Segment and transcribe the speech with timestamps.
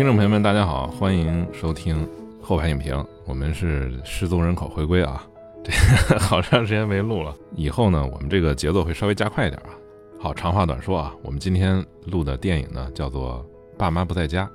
[0.00, 2.08] 听众朋友们，大家好，欢迎收听
[2.40, 3.06] 后排影评。
[3.26, 5.28] 我们是失踪人口回归啊，
[5.62, 7.36] 这好长时间没录了。
[7.54, 9.76] 以后呢，我们这个节奏会稍微加快一点啊。
[10.18, 14.46] 好，长话短说啊，我们今天录的电影呢叫做《爸妈不在家》。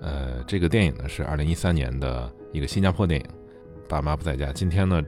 [0.00, 3.26] 呃，这个电影呢是二零一三年的一个新加坡电影，
[3.88, 4.46] 《爸妈不在家》。
[4.52, 5.00] 今天呢，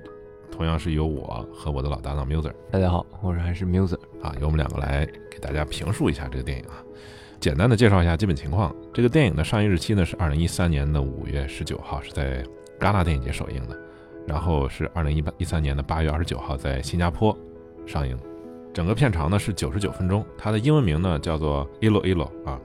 [0.53, 6.79] 同样是由我和我的老搭档 Muser，大家好，我是还是 Muser 啊，由我们两个来给大家评述一下这个电影啊。
[7.41, 8.73] 简单的介绍一下基本情况。
[8.93, 12.43] 这个电影的上映日期呢是二零一三年的五月十九号，是在
[12.81, 13.79] 戛纳电影节首映的。
[14.27, 17.37] 然后是二零一八一三年的八月二十九号在新加坡
[17.87, 18.19] 上映。
[18.73, 20.25] 整个片长呢是九十九分钟。
[20.37, 22.61] 它的英文名呢叫做 Iloilo 啊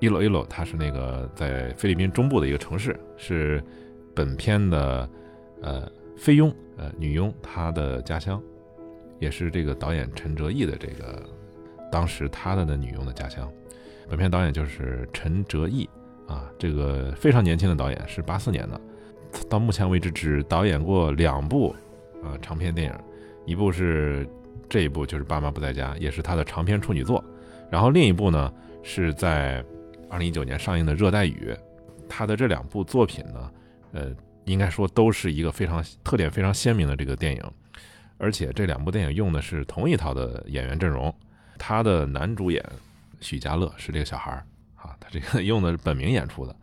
[0.00, 3.62] ，Iloilo，它是那个在菲律宾中部的一个城市，是
[4.14, 5.08] 本片的
[5.62, 8.40] 呃菲佣呃女佣她的家乡，
[9.18, 11.22] 也是这个导演陈哲艺的这个
[11.90, 13.50] 当时他的那女佣的家乡。
[14.10, 15.88] 本片导演就是陈哲艺
[16.26, 18.80] 啊，这个非常年轻的导演，是八四年的，
[19.48, 21.72] 到目前为止只导演过两部
[22.20, 22.98] 啊长篇电影，
[23.46, 24.28] 一部是
[24.68, 27.24] 这一部就是《爸妈不在家》，也是他的长篇处女作，
[27.70, 28.52] 然后另一部呢
[28.82, 29.64] 是在
[30.08, 31.54] 二零一九年上映的《热带雨》，
[32.08, 33.50] 他的这两部作品呢，
[33.92, 34.12] 呃，
[34.44, 37.42] 应该说都是一个非常特点非常鲜明的这个电影，
[38.18, 41.14] 而且这两部电影用的是同一套的演员阵容，
[41.56, 42.60] 他的男主演。
[43.20, 46.54] 许家乐是这个小孩儿啊，他这个 用的是本名演出的，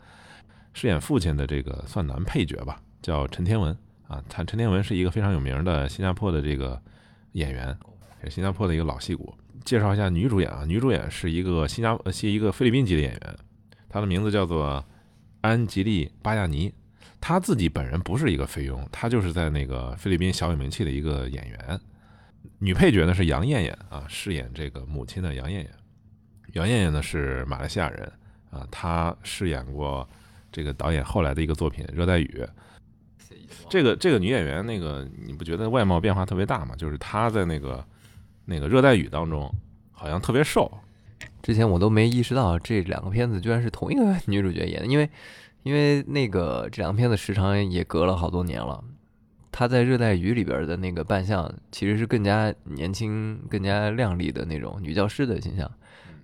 [0.73, 3.77] 饰演父亲的这个算男配角吧，叫陈天文
[4.08, 4.23] 啊。
[4.27, 6.82] 他陈天文是一个非常有名的新加坡的这个
[7.33, 7.77] 演员，
[8.23, 9.33] 是新加坡的一个老戏骨。
[9.65, 13.37] 介绍一下女主演啊，女主演是一个新加呃是一个菲律宾籍的演员，
[13.89, 14.83] 她的名字叫做
[15.42, 16.73] 安吉丽巴亚尼。
[17.20, 21.80] 她自己本人不是一个菲佣，她就是在那个菲律宾小有名气的一个演员。
[22.59, 25.71] 女配角呢是杨艳艳啊，饰演这个母亲的杨艳艳。
[26.58, 28.12] 杨艳艳呢是马来西亚人
[28.50, 30.08] 啊，她饰演过
[30.52, 32.44] 这个导演后来的一个作品《热带雨》。
[33.70, 36.76] 这个这个女演员，那个你不觉得外貌变化特别大吗？
[36.76, 37.86] 就是她在那个
[38.45, 39.54] 那个《热带雨》当中
[39.92, 40.72] 好像特别瘦。
[41.44, 45.10] 之前我都没意识到这两个片子居然是同一个女主角演的，因为
[45.64, 48.84] 因为那个这两个片子时长也隔了好多年了。
[49.52, 55.70] 她在《热带雨》里边的那个扮相其实是更加年轻、更加靓丽的那种女教师的形象。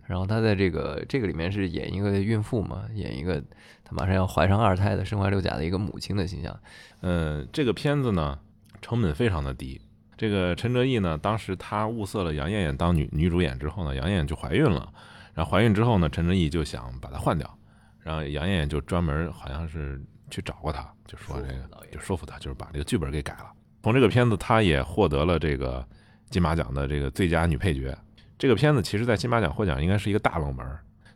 [0.06, 3.42] 然后他在这个这个里面是演一个孕妇嘛，演一个
[3.84, 6.60] 她马上要怀上二胎的身怀六甲的一个母亲的形象。
[7.02, 8.38] 嗯，这个片子呢
[8.82, 9.80] 成本非常的低。
[10.18, 14.92] 这个陈哲艺呢，当时他物色了杨艳艳当女女主演之后呢，杨艳艳就怀孕了。
[15.34, 17.58] 然后怀孕之后呢，陈哲艺就想把她换掉。
[18.00, 20.00] 然后杨艳艳就专门好像是
[20.30, 23.52] 去找过他，就说这个就说服他，就是把这个剧本给改了。
[23.82, 25.86] 从这个片子，他也获得了这个
[26.30, 27.98] 金马奖的这个最佳女配角。
[28.38, 30.66] 这个片子其实，在金马奖获奖应该是一个大冷门，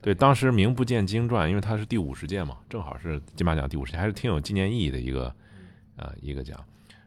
[0.01, 5.33] 对，当时名不见经传，因为它是第五十届嘛，正好是金马奖第五十届，还是挺有纪念意义的一个，
[5.97, 6.57] 呃，一个奖。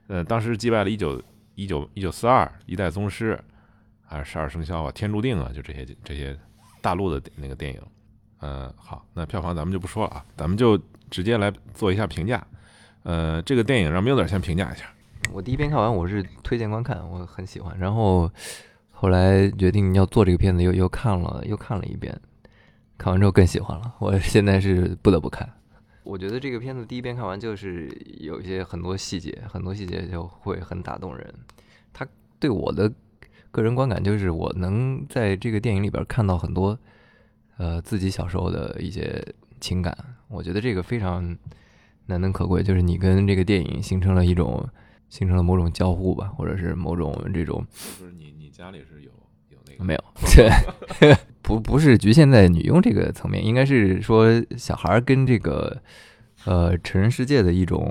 [0.08, 1.22] 呃，当时击败了一九
[1.54, 3.42] 一九一九四二、一代宗师，
[4.04, 6.36] 还是十二生肖啊、天注定啊，就这些这些
[6.82, 7.80] 大陆的那个电影。
[8.40, 10.78] 呃，好，那票房咱们就不说了啊，咱们就
[11.08, 12.46] 直接来做一下评价。
[13.04, 14.84] 呃，这个电影让 Mild 先评价一下。
[15.32, 18.30] 我第一遍看完，我是推荐观看，我很喜欢，然后。
[19.00, 22.14] 后来决定要做这个片子，又又看了又看了一遍，
[22.98, 23.94] 看完之后更喜欢了。
[23.98, 25.48] 我 现在是不得不看。
[26.04, 27.88] 我觉得这个片子第一遍看完就是
[28.18, 31.34] 有一些很多细节，很多细节就会很打动人。
[31.94, 32.06] 他
[32.38, 32.92] 对我的
[33.50, 36.78] 个人观感就是，我能在这个电影里边看到很多
[37.56, 39.24] 呃自己小时候的一些
[39.60, 39.96] 情感。
[40.28, 41.34] 我觉得这个非常
[42.04, 44.68] 难能可贵，就是你跟这个电影形成了一种
[45.08, 47.64] 形成了某种交互吧，或者是某种这种。
[48.60, 49.10] 家里是有
[49.48, 50.04] 有那个没有？
[50.36, 55.80] 对， 不不是局限在女佣这个层面，应该是说小孩跟这个
[56.44, 57.90] 呃成人世界的一种，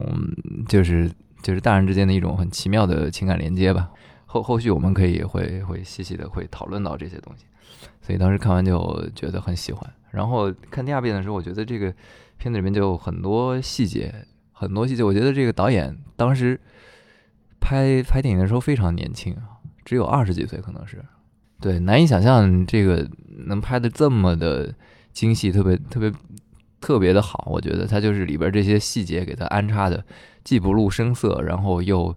[0.68, 1.10] 就是
[1.42, 3.90] 就是大人之间的一种很奇妙的情感连接吧。
[4.28, 7.46] 后后续我们可以会会细细的会讨论到这些东西，
[8.00, 9.92] 所以当时看完就觉得很喜欢。
[10.12, 11.92] 然后看第二遍的时候，我觉得这个
[12.38, 14.14] 片子里面就有很多细节，
[14.52, 15.04] 很多细节。
[15.04, 16.60] 我觉得这个导演当时
[17.60, 19.58] 拍拍电影的时候非常年轻啊。
[19.90, 21.04] 只有二十几岁，可能是，
[21.60, 23.10] 对，难以想象这个
[23.48, 24.72] 能拍的这么的
[25.14, 26.14] 精细，特别特别
[26.80, 27.48] 特别的好。
[27.50, 30.06] 我觉得他就是里边这些细节给他安插的，
[30.44, 32.16] 既不露声色，然后又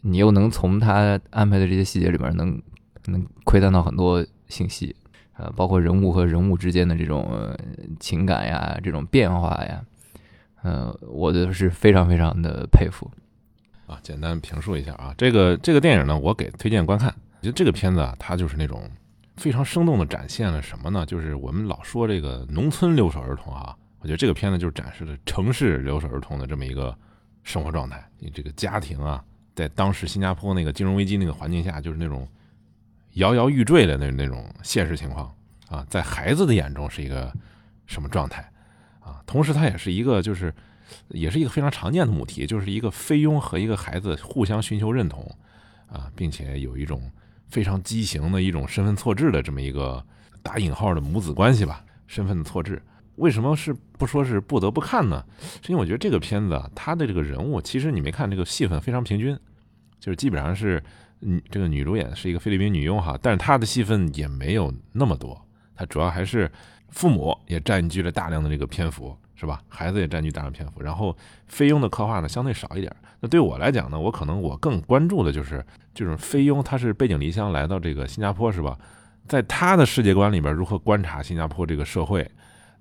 [0.00, 2.60] 你又能从他安排的这些细节里边能
[3.06, 4.96] 能窥探到很多信息，
[5.36, 7.56] 呃，包括人物和人物之间的这种
[8.00, 9.80] 情感呀，这种变化呀，
[10.64, 13.08] 呃，我觉得是非常非常的佩服。
[13.90, 17.12] 啊，简单评述一下啊，这个这个电影呢，我给推荐观看。
[17.40, 18.88] 我觉得这个片子啊，它就是那种
[19.36, 21.04] 非常生动的展现了什么呢？
[21.04, 26.96] 就是我们老说这个农村留守儿童啊，我觉得这个片子就是展示了城市留守儿童的这么一个
[27.42, 28.00] 生活状态。
[28.18, 29.24] 你这个家庭啊，
[29.56, 32.28] 在当时新加坡那个金融危机那个环境下，就是那种
[33.14, 35.34] 摇摇欲坠的那那种现实情况
[35.68, 37.32] 啊，在孩子的眼中是一个
[37.86, 38.48] 什么状态
[39.00, 39.20] 啊？
[39.26, 40.54] 同时，它也是一个就是
[41.08, 45.24] 也是一个非常常见的母题，就是一个菲佣和一个孩子互相寻求认同
[45.86, 47.10] 啊，并且有一种
[47.48, 50.04] 非常畸形的一种身份错置的这么一个
[50.42, 52.80] 打引号的母子关系吧，身份的错置。
[53.16, 55.22] 为什么是不说是不得不看呢？
[55.62, 59.38] 是因为我觉得这个片子啊，它的这个人物，其实你没看这个戏份非常平均，
[59.98, 60.82] 就是基本上是
[61.18, 65.38] 女这个女主演是一个菲律宾女佣哈，但是她的戏份也没有那么多，
[65.74, 66.50] 她主要还是
[66.88, 69.58] 父母也占据了大量的这个篇幅，是吧？
[69.68, 71.16] 孩子也占据大量篇幅，然后
[71.46, 72.94] 菲佣的刻画呢相对少一点。
[73.20, 75.64] 那对我来讲呢，我可能我更关注的就是
[75.94, 78.78] 就是菲佣，她是背井离乡来到这个新加坡，是吧？
[79.26, 82.30] 在她的世界观里边，如何观察新加坡这个社会？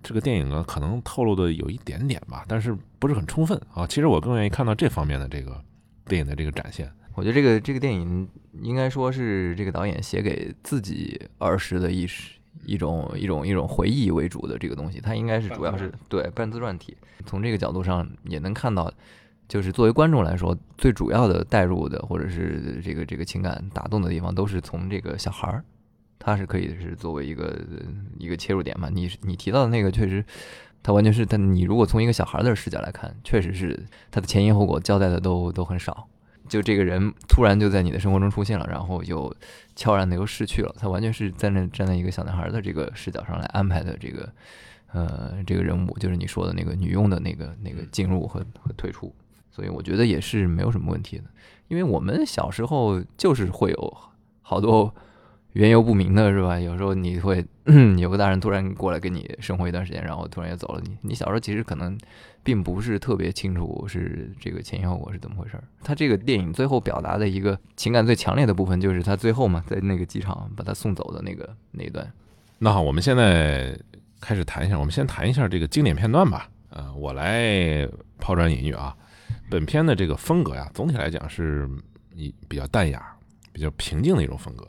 [0.04, 3.88] 这个电影呢，可能透露的有一点点吧，但是不是很充分啊。
[3.88, 5.62] 其实我更愿意看到这方面的这个
[6.08, 6.92] 电影的这个展现。
[7.16, 8.28] 我觉得这个这个电影
[8.62, 12.06] 应该说是这个导演写给自己儿时的一
[12.66, 16.96] 一种一种一种回忆为主的这个东西，它应该是主要是对半自传体。
[17.26, 18.92] 从这个角度上也能看到，
[19.48, 25.64] 就是作为观众来说，最主要的带入的或者是这个这个情感打动的地方，都是从这个小孩儿。
[26.22, 27.58] 他是可以是作为一个
[28.18, 28.90] 一个切入点嘛？
[28.90, 30.24] 你你提到的那个确实，
[30.84, 36.08] 他完全是，但你如果从一个小孩的视角来看，确实是他的前因后果交代的都都很少。
[36.50, 39.34] 就这个人突然就在你的生活中出现了，然后又
[39.76, 40.76] 悄然的又逝去了。
[40.78, 44.28] 他完全是在那站在一个小男孩的这个视角上来安排的这个
[44.92, 49.14] 呃这个人物，就是你说的那个女佣的那个那个进入和和退出。
[49.52, 51.24] 所以我觉得也是没有什么问题的，
[51.70, 53.98] 因为我们小时候就是会有
[54.42, 54.94] 好多。
[55.54, 56.60] 缘由不明的是吧？
[56.60, 57.44] 有时候你会
[57.98, 60.82] 有个大人突然过来跟你生活一段时间，然后突然也走了。
[60.84, 61.98] 你你小时候其实可能
[62.44, 65.64] 并不是特别清楚是这个前因后果是怎么回事儿。
[65.84, 72.08] 他这个电影最后表达的一个情感最强烈的部分，就是他最后嘛，在那个机场把他送走的那个那一段。
[72.60, 73.78] 那好，我们现在
[74.22, 76.50] 开始谈一下，我们先谈一下这个经典片段吧。
[76.70, 78.96] 呃，我来抛砖引玉啊。
[79.50, 81.68] 本片的这个风格呀，总体来讲是
[82.14, 83.04] 一比较淡雅、
[83.52, 84.68] 比较平静的一种风格。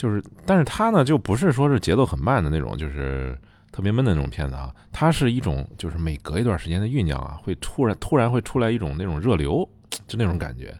[0.00, 3.38] 就是，但是它呢，就不是说是节奏很慢的那种，就是
[3.70, 4.74] 特别闷的那种片子啊。
[4.90, 9.68] 它是一种，就是每隔一段时间的酝酿啊，会突然突然会出来一种那种热流，
[10.06, 10.74] 就那种感觉。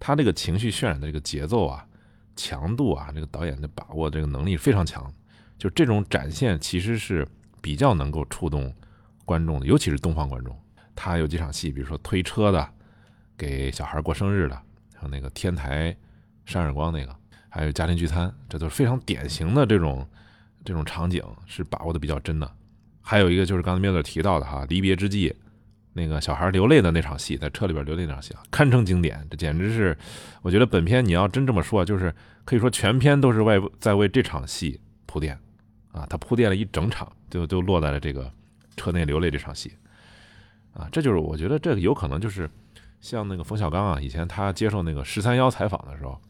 [0.00, 1.86] 它这个情绪渲染的这个节奏啊、
[2.34, 5.08] 强度啊，这个导演的把握这个能力非常强。
[5.56, 7.24] 就这种展现，其实是
[7.60, 8.74] 比较能够触动
[9.24, 10.52] 观众的，尤其是东方观众。
[10.96, 12.68] 他有几场戏，比如说推车的，
[13.38, 14.56] 给小孩过生日的，
[14.96, 15.96] 还有那个天台
[16.44, 17.14] 扇耳光那个。
[17.54, 20.04] 还有家庭聚餐，这都是非常典型的这种
[20.64, 22.50] 这种场景，是把握的比较真的。
[23.00, 25.32] 还有一个就是刚才米勒提到的哈，离别之际，
[25.92, 29.24] 那个小孩流泪的那场戏，在车里边流泪那场戏啊，堪称经典。
[29.30, 29.96] 这简直是，
[30.42, 32.12] 我觉得本片你要真这么说，就是
[32.44, 35.38] 可以说全片都是为在为这场戏铺垫
[35.92, 38.28] 啊，他铺垫了一整场，就就落在了这个
[38.76, 39.72] 车内流泪这场戏
[40.72, 42.50] 啊，这就是我觉得这个有可能就是
[43.00, 46.20] 像那个冯小刚啊，以前他接受那个十三幺采访的时候。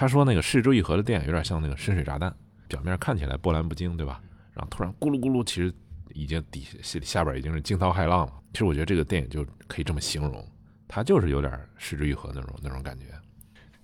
[0.00, 2.34] 他说：“那个失之愈合的电影有点像那个深水炸弹，
[2.66, 4.18] 表面看起来波澜不惊，对吧？
[4.54, 5.70] 然后突然咕噜咕噜，其实
[6.14, 8.32] 已经底下下边已经是惊涛骇浪了。
[8.54, 10.42] 其实我觉得这个电影就可以这么形容，
[10.88, 13.04] 它就是有点失之愈合那种那种感觉。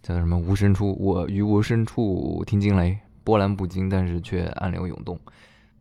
[0.03, 0.39] 叫什么？
[0.39, 5.21] 无深处，我于无深处听惊雷，波澜不惊，但是却暗流涌动。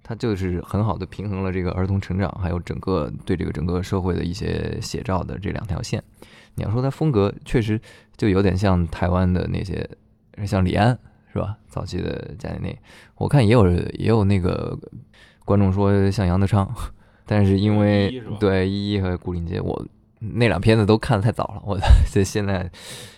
[0.04, 6.04] 它就是很好的平衡了这个儿童成长，还有整个对这个整个社会的一些写照的这两条线。
[6.56, 7.80] 你要说它风格，确实
[8.18, 9.90] 就有点像台湾的那些。”
[10.44, 10.98] 像李安
[11.32, 11.58] 是吧？
[11.68, 12.80] 早期的贾玲内，
[13.16, 14.78] 我看也有也有那个
[15.44, 16.74] 观众说像杨德昌，
[17.26, 19.86] 但是因为对依依和古灵街，我
[20.20, 21.78] 那两片子都看的太早了，我
[22.12, 22.72] 这现在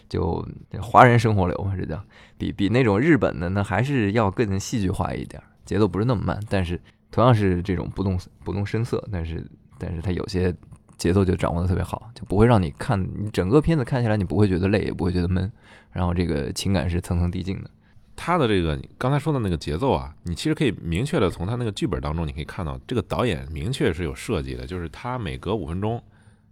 [0.10, 0.44] 就
[0.82, 2.04] 华人生活流嘛，这叫
[2.38, 6.82] 比比那种日本的那还是要更戏剧化一点，节奏不是那么慢，但是
[7.12, 9.46] 同样是这种不动不动声色，但是
[9.78, 10.54] 但是它有些
[10.98, 15.52] 节奏就掌握的特别好，就不会让你看你整个片子看起来你不会觉得累，也不会觉得闷。
[15.98, 17.72] 然后这个情感是层层递进的，
[18.16, 26.00] 他的这个刚才说的那个节奏啊，你其实可以明确的从他那个剧本当中，你可以看到这个导演明确是有设计的，就是他每隔五分钟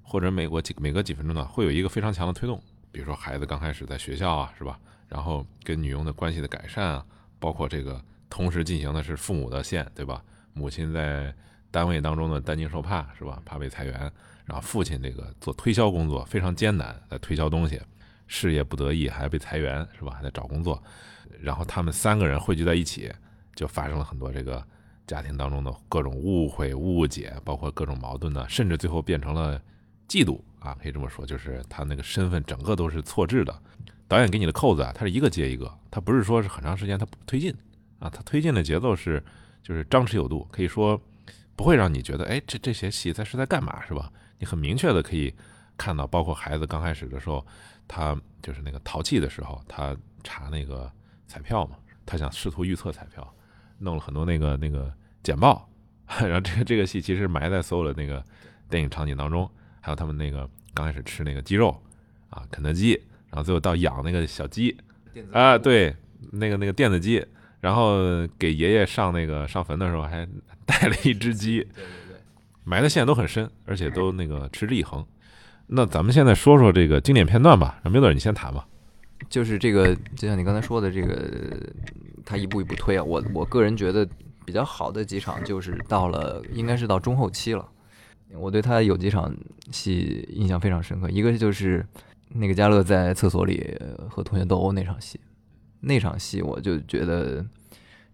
[0.02, 2.60] 或者每过几每隔几分钟呢，会有一个非常强的推动，
[2.92, 4.80] 比如说孩子刚开始在学校啊，是吧？
[5.08, 7.06] 然后跟女佣的关系的改善啊，
[7.38, 10.24] 包括这个同时进行的是父母的线，对吧？
[10.54, 11.32] 母亲在
[11.70, 13.40] 单位当中的担惊受怕，是吧？
[13.46, 14.12] 怕被裁员，
[14.46, 17.80] 然后父亲这个做推销工作非常艰难，在推销东西。
[18.28, 20.12] 事业不得意，还被裁员，是吧？
[20.12, 20.82] 还在找工作，
[21.40, 23.12] 然后他们三个人汇聚在一起，
[23.56, 24.66] 就发生了很多这个
[25.06, 29.62] 家庭当中的各种误会、误解，包括各种矛盾呢，甚至最后变成了
[30.08, 33.54] 嫉妒啊，可以这么说，就是他那个身份整个都是错置的。
[34.08, 37.52] 导演给你的扣子啊，它是一个接一个，它不是说是很长时间它不推进
[37.98, 39.24] 啊，它推进的节奏是
[39.64, 41.00] 就是张弛有度，可以说
[41.56, 44.12] 不会让你觉得哎这这些戏在是在干嘛是吧？
[44.38, 45.34] 你很明确的可以
[45.78, 47.46] 看到，包括孩子刚开始的时候，
[47.88, 50.92] 他就是那个淘气的时候，他查那个
[51.28, 53.34] 彩票嘛，他想试图预测彩票，
[53.80, 55.70] 弄了很多那个那个简报，
[56.08, 58.24] 然后这个这个戏其实埋在所有的那个
[58.70, 59.50] 电影场景当中，
[59.82, 61.82] 还有他们那个刚开始吃那个鸡肉
[62.30, 63.02] 啊，肯德基。
[63.28, 64.78] 然后最后到养那个小鸡，
[65.34, 65.94] 啊，对，
[66.32, 67.26] 那个那个电子鸡，
[67.60, 70.26] 然后给爷爷上那个上坟的时候还
[70.66, 72.18] 带了一只鸡，对对对，
[72.64, 75.06] 埋的线都很深，而且都那个持之以恒。
[75.68, 78.68] 那咱们现在说说这个经典片段吧，让明总你先谈吧。
[79.30, 81.58] 就是这个，就像你刚才说的，这个
[82.26, 83.04] 他一步一步推啊。
[83.04, 84.08] 我我个人觉得
[84.46, 87.68] 比较好的几场，就是到了应该是到中后期了。
[88.34, 89.36] 我对他有几场
[89.72, 91.86] 戏印象非常深刻，一个就是。
[92.38, 93.78] 那个加勒在厕所里
[94.10, 95.18] 和同学斗殴那场戏，
[95.80, 97.46] 那场戏我就觉得，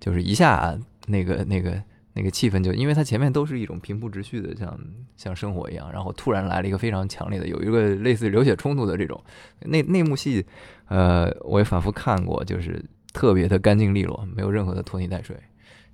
[0.02, 0.78] 就是一下
[1.08, 1.82] 那个那个
[2.14, 4.80] 那个气氛就，因为他前面都是一种平铺直叙的，像
[5.18, 9.22] 像生活一样，然后突然来了一个非常强烈的，有一个类似流血冲突的这种
[9.62, 10.46] 那那幕戏，
[10.88, 15.36] 呃，我也反复看过，就是特别的干净利落，没有任何的拖泥带水，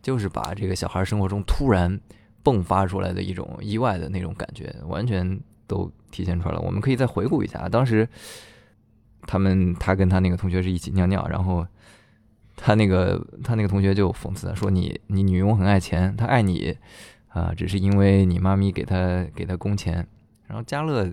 [0.01, 1.99] 就是把这个小孩生活中突然
[2.43, 5.39] 迸发出来的一种意外的那种感觉，完全。
[5.69, 6.61] 都体现出来了。
[6.61, 8.07] 我们可以再回顾一下，当时
[9.23, 11.67] 他们他跟他那个同学是一起尿尿，然后
[12.57, 16.75] 他那个他那个同学就讽刺他说：“你你女佣很爱钱，她爱你
[17.29, 20.05] 啊，只是因为你妈咪给她给她工钱。”
[20.47, 21.09] 然后嘉乐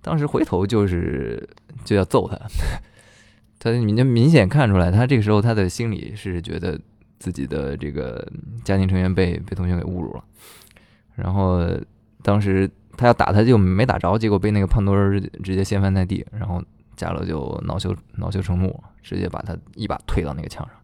[0.00, 1.46] 当时回头就是
[1.84, 2.38] 就要揍 他，
[3.58, 6.80] 他你就明显看出来，他这个时候他的心里是觉得
[7.18, 8.26] 自己的这个
[8.64, 10.24] 家庭成员被被同学给侮辱了，
[11.16, 11.60] 然后
[12.22, 12.70] 当时。
[12.94, 16.62] 他要打他就没打着，结果被那个胖墩儿直接掀翻在地，然后
[17.02, 20.76] 加勒就恼羞恼羞成怒，直接把他一把推到那个墙上。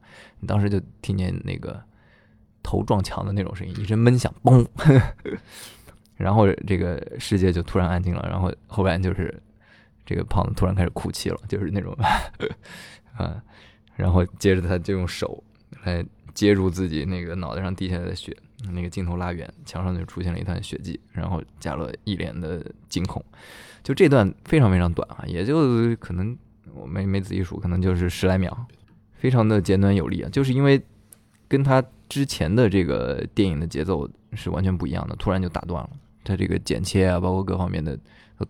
[0.49, 1.81] 当时就听见那个
[2.61, 4.67] 头撞墙的那种声音，一声闷响，嘣，
[6.17, 8.27] 然后这个世界就突然安静了。
[8.29, 9.41] 然后后边就是
[10.05, 11.97] 这个胖子突然开始哭泣了，就是那种
[13.17, 13.41] 啊，
[13.95, 15.41] 然后接着他就用手
[15.85, 18.37] 来接住自己那个脑袋上滴下来的血。
[18.73, 23.25] 那个镜头拉远，墙上就出现了一滩血迹，然后加勒一脸的惊恐。
[23.89, 26.37] 就这段非常非常短啊，也就可能
[26.75, 28.55] 我没没仔细数，可能就是十来秒，
[29.15, 30.29] 非常的简短有力啊。
[30.29, 30.79] 就是因为
[31.49, 35.89] 跟他之前的这个电影的节奏是完全不一样的，突然就打断了。
[36.23, 37.99] 他这个剪切啊，包括各方面的，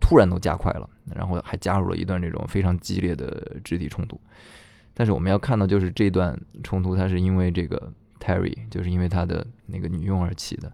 [0.00, 4.21] 突然都加快了，然后还加入了一段这种非常激烈的肢体冲突。
[4.92, 7.92] 但是我们要看到，就是这段冲突，它是因为这个。
[8.21, 10.73] Terry 就是因为他的那个女佣而起的，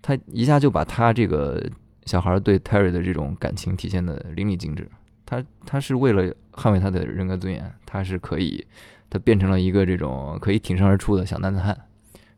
[0.00, 1.62] 他一下就把他这个
[2.06, 4.88] 小孩对 Terry 的这种感情体现的淋漓尽致。
[5.24, 8.66] 他他是为了捍卫他的人格尊严，他是可以，
[9.08, 11.76] 他变成了一个这种可以挺身而出的小男子汉，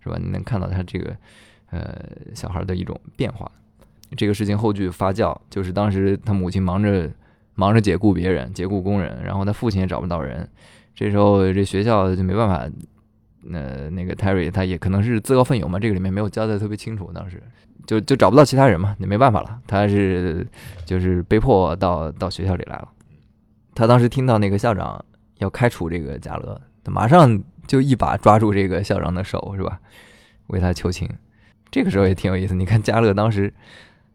[0.02, 0.16] 是吧？
[0.20, 1.16] 你能看到他这个
[1.70, 2.00] 呃
[2.34, 3.50] 小孩的一种变化。
[4.16, 7.10] 这个事情后续发酵，就是当时他母亲忙着
[7.54, 10.48] 忙着解雇别人，解雇工人，然后他父亲也找不到人，
[10.94, 12.68] 这时候这学校就没办法。
[13.46, 17.42] 那那个 Terry 他也可能是自告奋勇嘛，这个里面没有交代特别清楚，当时
[17.86, 20.46] 就就找不到其他人嘛，也没办法了，他是
[20.84, 22.88] 就是被迫到到学校里来了。
[23.74, 25.04] 他当时听到那个校长
[25.38, 29.80] 要开除这个加勒，他马上就一把抓住这个校长的手，是吧？
[30.48, 31.08] 为他求情。
[31.70, 33.52] 这个时候也挺有意思，你看加乐当时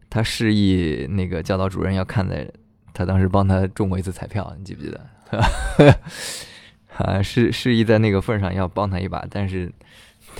[0.08, 2.50] 他示意那个教导主任要看在
[2.94, 5.00] 他当时帮他中过一次彩票，你记不记得？
[6.96, 9.70] 啊，示示意在那个份上要帮他一把，但是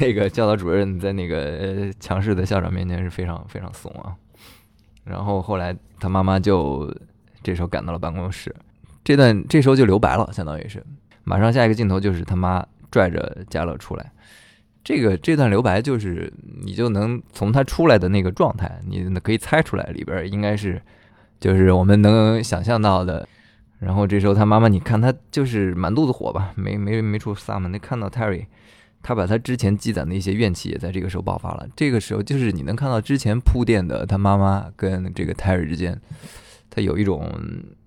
[0.00, 4.14] 那个教导主任在那个强势的校长面前是非常非常怂啊。
[5.04, 6.92] 然后后来他妈妈就
[7.42, 8.54] 这时候赶到了办公室，
[9.04, 10.84] 这段这时候就留白了，相当于是
[11.24, 14.10] 马上下一个镜头就是他妈拽着加乐出来。
[14.82, 20.80] 这个这段留白就是你就能从他出来的那个状态，你可以猜出来里边应该是
[21.38, 23.28] 就是我们能想象到的。
[23.78, 27.68] 然后这时候他妈妈，你看他就是满肚子火吧，没没没处撒嘛。
[27.68, 28.44] 那看到 Terry，
[29.02, 31.68] 他把他之前积攒的一些怨气也在这个时候爆发了。
[31.74, 36.00] 这个时候就是你能看到之前铺垫的他妈妈跟这个 Terry 之间，
[36.68, 37.32] 他有一种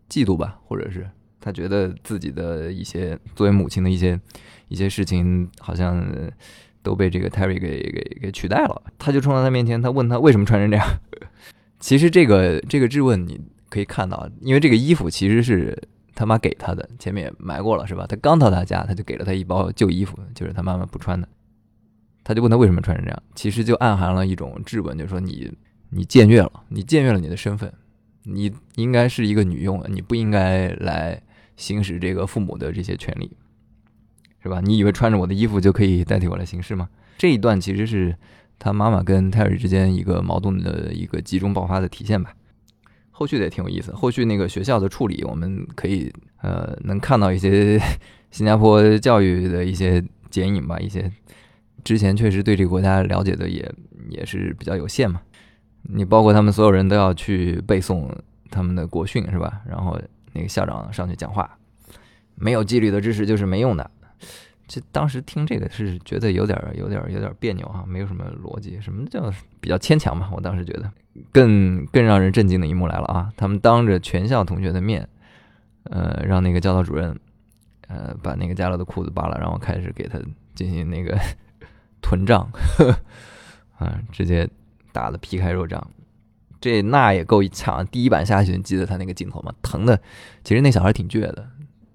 [0.09, 4.19] 嫉妒吧，或者是他觉得自己的一些作为母亲的一些
[4.67, 6.05] 一些事情好像
[6.81, 8.81] 都被这个 Terry 给给给取代了。
[8.97, 10.85] 他就冲到他面前，他问他为什么穿成这样。
[11.79, 13.39] 其实这个这个质问你。
[13.69, 15.75] 可以看到，因为这个衣服其实是
[16.15, 18.05] 他妈给他的，前面也埋过了，是吧？
[18.07, 21.27] 他刚到他家，他就给了他一包旧衣服，就是他妈妈不穿的。
[22.23, 25.51] 他就问他为什么穿成这样，其实就暗含了一种质问，就说你
[25.89, 27.73] 你僭越了，你僭越了你的身份，
[28.23, 31.21] 你应该是一个女佣，你不应该来
[31.57, 33.35] 行使这个父母的这些权利，
[34.41, 34.61] 是吧？
[34.61, 36.87] 你以为穿着我的衣服就可以代替我来行事吗？
[37.17, 38.15] 这一段其实是
[38.57, 42.33] 他妈妈跟泰瑞之间一个矛盾的一个集中爆发的体现吧。
[43.15, 47.79] 后续的也挺有意思，后续那个学校的处理，我们可以呃能看到一些
[48.31, 51.09] 新加坡教育的一些剪影吧，一些。
[51.83, 53.69] 之前确实对这个国家了解的也
[54.09, 55.21] 也是比较有限嘛，
[55.81, 58.09] 你包括他们所有人都要去背诵
[58.49, 59.61] 他们的国训是吧？
[59.67, 59.99] 然后
[60.31, 61.57] 那个校长上去讲话，
[62.35, 63.91] 没有纪律的知识就是没用的。
[64.67, 70.29] 这当时听这个是觉得有点有点有点别扭啊，没有什么逻辑，什么叫比较牵强嘛？
[70.33, 70.91] 我当时觉得
[71.31, 73.31] 更更让人震惊的一幕来了啊！
[73.35, 75.07] 他们当着全校同学的面，
[75.83, 77.19] 呃，让那个教导主任
[77.87, 80.19] 呃把那个加勒的裤子扒了，然后开始给他
[80.55, 81.17] 进行那个。
[82.05, 82.51] 臀胀，
[83.79, 84.45] 啊，直接
[84.91, 85.81] 打的皮开肉绽，
[86.59, 87.87] 这那也够一呛。
[87.87, 89.53] 第一版下去，记得他那个镜头吗？
[89.61, 89.97] 疼的，
[90.43, 91.47] 其实那小孩挺倔的，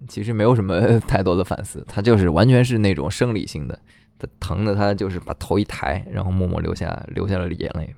[0.09, 3.79] 其实没有什么 太多的反思，他就是完全是那种生理性的，
[4.19, 7.95] 他疼的他就是把头一抬，然后默默流下流下了眼泪。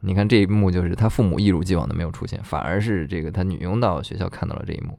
[0.00, 4.98] 你看这一幕，就是他父母一如既往的没有出现，反而是这个他女佣到学校看到了这一幕，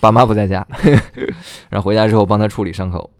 [0.00, 0.66] 爸妈不在家，
[1.70, 3.10] 然后回家之后帮他处理伤口。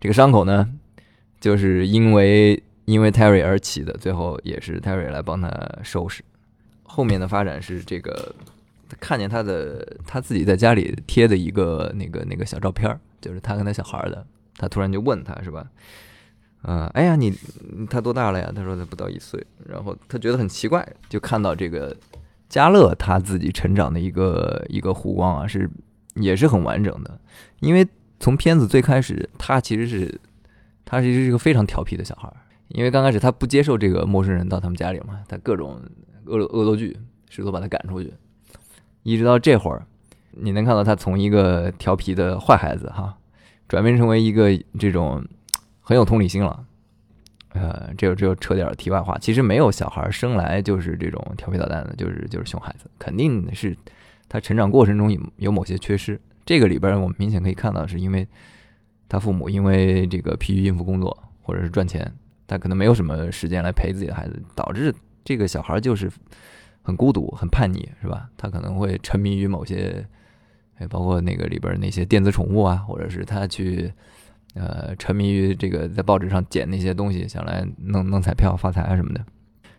[0.00, 0.68] 这个伤口呢，
[1.40, 5.50] 就是因为因为 Terry 而起的，最后也是 Terry 来帮他
[5.82, 6.24] 收拾。
[6.82, 8.34] 后面的发展是这个，
[9.00, 14.26] 看见他的他自己在家里贴的一个那个那个小照片就是他跟他小孩的。
[14.56, 15.66] 他突然就问他是吧？
[16.62, 17.32] 嗯，哎呀，你
[17.90, 18.52] 他多大了呀？
[18.54, 19.44] 他说他不到一岁。
[19.66, 21.96] 然后他觉得很奇怪，就看到这个
[22.48, 25.68] 加勒他自己成长的一个一个弧光啊，是
[26.14, 27.20] 也是很完整的，
[27.60, 27.86] 因为。
[28.18, 30.18] 从片子最开始，他其实是，
[30.86, 32.32] 他其实是个非常调皮的小孩，
[32.68, 35.78] 因为刚开始他不接受这个陌生人到他们家里嘛，他各种
[36.24, 36.96] 恶恶作剧，
[37.28, 38.10] 试图把他赶出去，
[39.06, 39.86] 一直到这会儿，
[40.32, 43.16] 你能看到他从一个调皮的坏孩子哈，
[43.68, 45.24] 转变成为一个这种
[45.80, 46.64] 很有同理心了，
[47.50, 53.76] 呃，这这扯点题外话，其实没有小孩生来就是这种调皮捣蛋的，就是就是熊孩子，肯定是
[54.28, 56.20] 他成长过程中有有某些缺失。
[56.44, 58.26] 这个里边我们明显可以看到，是因为
[59.08, 62.12] 他父母因为这个疲于应付工作或者是赚钱，
[62.48, 64.92] 他可能没有什么时间来陪自己的孩子，导致
[65.24, 66.10] 这个小孩就是
[66.86, 68.30] 很孤独、很叛逆，是吧？
[68.36, 70.06] 他可能会沉迷于某些，
[70.76, 73.92] 哎，包括那个里边那些电子宠物啊，或者是他去
[74.54, 79.20] 呃沉迷于这个在报纸上捡那些东西，想来弄弄彩票发财啊什么的。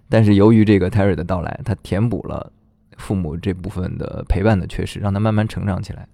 [0.09, 2.51] 但是由于这个 Terry 的到来，他填补了
[2.97, 6.05] 父母这部分的陪伴的缺失，让他慢慢成长起来。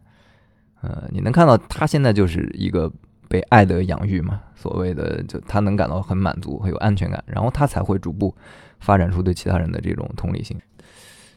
[0.82, 2.92] 呃，你能看到他现在就是一个
[3.28, 4.42] 被爱的养育嘛？
[4.54, 8.36] 所谓的，就他能感到很满足，很有安全感，然后他才会逐步
[8.80, 10.56] 发展出对其他人的这种同理心。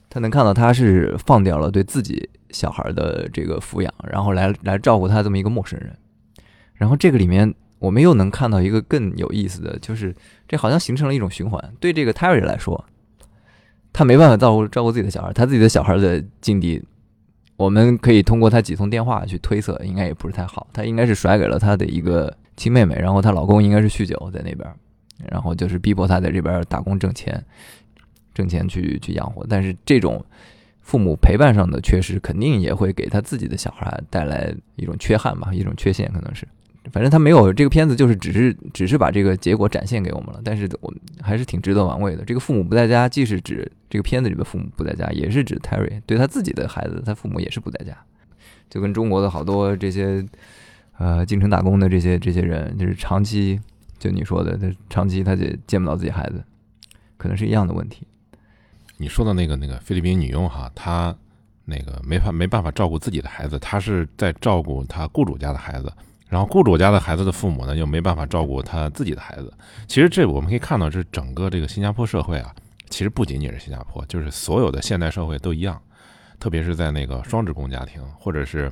[0.08, 5.96] 他能看到他是放掉了对自己小孩的这个抚养，然后来来照顾他这么一个陌生人。
[6.74, 10.14] 然后这个里面，我们又能看到一个更有意思的就是，
[10.46, 11.72] 这好像形成了一种循环。
[11.80, 12.84] 对这个 Terry 来说，
[13.92, 16.82] 他没办法照顾照顾自己的小孩，他自己的小孩的境地。
[17.58, 20.66] 我们可以通过他几通电话去推测，应该也不是太好。
[20.74, 24.70] 他应该是甩给了她的一个亲妹妹，然后她老公应该是酗酒在那边，
[25.30, 27.42] 然后就是逼迫她在这边打工挣钱，
[28.36, 29.46] 挣钱去去养活。
[29.48, 30.22] 但是这种
[30.82, 36.46] 父母陪伴上的缺失，肯定也会给他自己的小孩带来一种缺憾吧，一种缺陷可能是。
[36.92, 40.40] 反正他没有这个片子，就是只是只是把这个结果展现给我们了。
[40.44, 42.24] 但是我们还是挺值得玩味的。
[42.24, 47.96] 这个父母不在家，既是指这个片子里的父母不在家，也是指 Terry 对他自己的孩子，他父母也是不在家。
[48.70, 50.24] 就跟中国的好多这些
[50.98, 53.58] 呃进城打工的这些这些人，就是长期
[53.98, 56.44] 就你说的，他长期他就见不到自己孩子，
[57.16, 58.06] 可能是一样的问题。
[58.96, 61.14] 你说的那个那个菲律宾女佣哈，她
[61.64, 65.92] 那个没法没办法照顾自己的孩子，她是在照顾她雇主家的孩子。
[66.28, 69.54] 然后雇主家的孩子的父母呢，又没办法照顾他自己的孩子。
[69.86, 72.52] 其实这我们可以看到，这整个这个新加坡社会啊，
[72.90, 75.80] 其实不仅仅是新加坡，就是所有的现代社会都一样。
[76.40, 78.70] 特别是在那个双职工家庭，或者是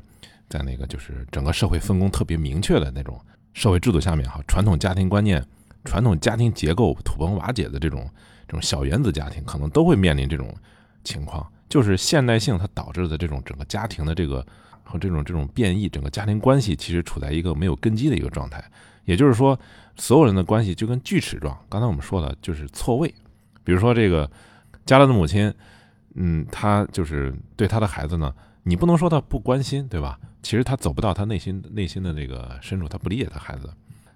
[0.48, 3.16] 在那个就是整个社会分工特别明确的那种
[3.52, 5.40] 社会制度下面哈，传统家庭观念、
[5.84, 8.10] 传统家庭结构土崩瓦解的这种
[8.46, 10.54] 这种小原子家庭，可能都会面临这种
[11.02, 14.44] 情况，就是现代性它导致的这种整个家庭的这个。
[14.86, 18.62] 和这种这种变异，整个家庭关系其实处在一个没有根基的一个状态。
[19.06, 19.58] 也就是说，
[19.96, 21.58] 所有人的关系就跟锯齿状。
[21.70, 23.12] 刚才我们说的就是错位。
[23.64, 24.30] 比如说这个
[24.84, 25.52] 加勒的母亲，
[26.16, 28.30] 嗯，她就是对她的孩子呢，
[28.62, 30.20] 你不能说她不关心，对吧？
[30.42, 33.72] 其实她走不到她内心内心的那个深处，她不理解她孩子。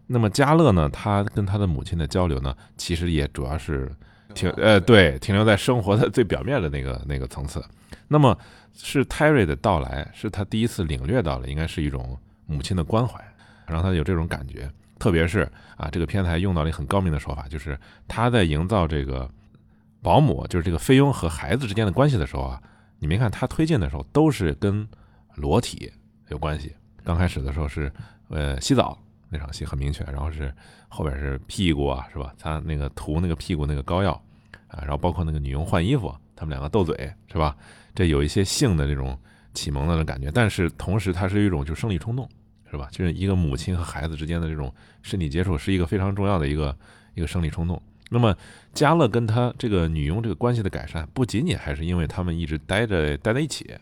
[0.06, 3.90] 那么加勒呢，他跟他的母亲的交流呢，其实也主要是
[4.34, 7.64] 停呃对停留在生活的最表面的那个那个层次。
[8.06, 8.36] 那么
[8.74, 13.22] 是泰瑞的到来，是他第一次领略到了，应该是一种母亲的关怀，
[13.66, 14.70] 让他有这种感觉。
[14.98, 19.30] 特别是啊，这个片子还用到了很高明的说法，就是他在营造这个
[20.02, 22.62] 保姆，就是这个菲佣和孩子之间的关系的时候啊，
[22.98, 24.86] 你没看他推进的时候都是跟
[25.36, 25.92] 裸体
[26.28, 26.74] 有关系。
[27.04, 27.92] 刚开始的时候是
[28.28, 30.54] 呃洗澡那场戏很明确，然后是
[30.88, 32.34] 后边是屁股啊，是吧？
[32.38, 34.12] 他那个涂那个屁股那个膏药
[34.68, 36.94] 啊，然后包括那个女佣换衣服，他们两个斗嘴，
[37.30, 37.56] 是吧？
[37.94, 39.18] 这有一些性的这种
[39.54, 42.28] 启蒙的那种感觉，但是同时它是一种就生理冲动。
[42.70, 42.86] 是吧？
[42.92, 46.76] 就是一个母亲和孩子之间的这种身体接触，是一个非常重要的一个
[47.14, 47.80] 一个生理冲动。
[48.10, 48.36] 那么，
[48.74, 53.74] 加勒跟他这个女佣这个关系的改善，不仅仅还是因为他们一直待着待在一起，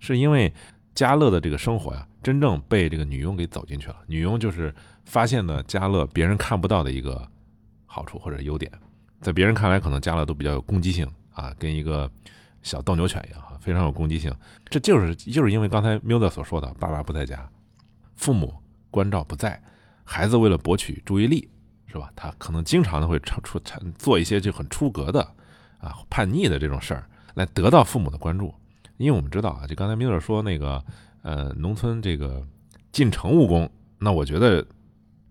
[0.00, 0.52] 是因为
[0.92, 3.96] 加勒的这个生活呀，真正被这个女佣给走进去了。
[4.06, 7.26] 女佣就是发现了加勒别人看不到的一个
[7.86, 8.70] 好处或者优点，
[9.20, 12.10] 在别人看来，可能加勒都比较有攻击性啊，跟一个
[12.62, 14.34] 小斗牛犬一样，非常有攻击性。
[14.64, 17.48] 这就是就是因为刚才缪德所说的，爸爸不在家。
[18.14, 18.54] 父母
[18.90, 19.60] 关照不在，
[20.04, 21.48] 孩子为了博取注意力，
[21.86, 22.10] 是吧？
[22.14, 23.60] 他可能经常的会出出
[23.96, 25.20] 做一些就很出格的
[25.78, 28.54] 啊叛逆的这种事儿，来得到父母的关注。
[28.98, 30.84] 因为我们知道啊，就刚才米勒说那个
[31.22, 32.46] 呃，农村这个
[32.92, 34.64] 进城务工，那我觉得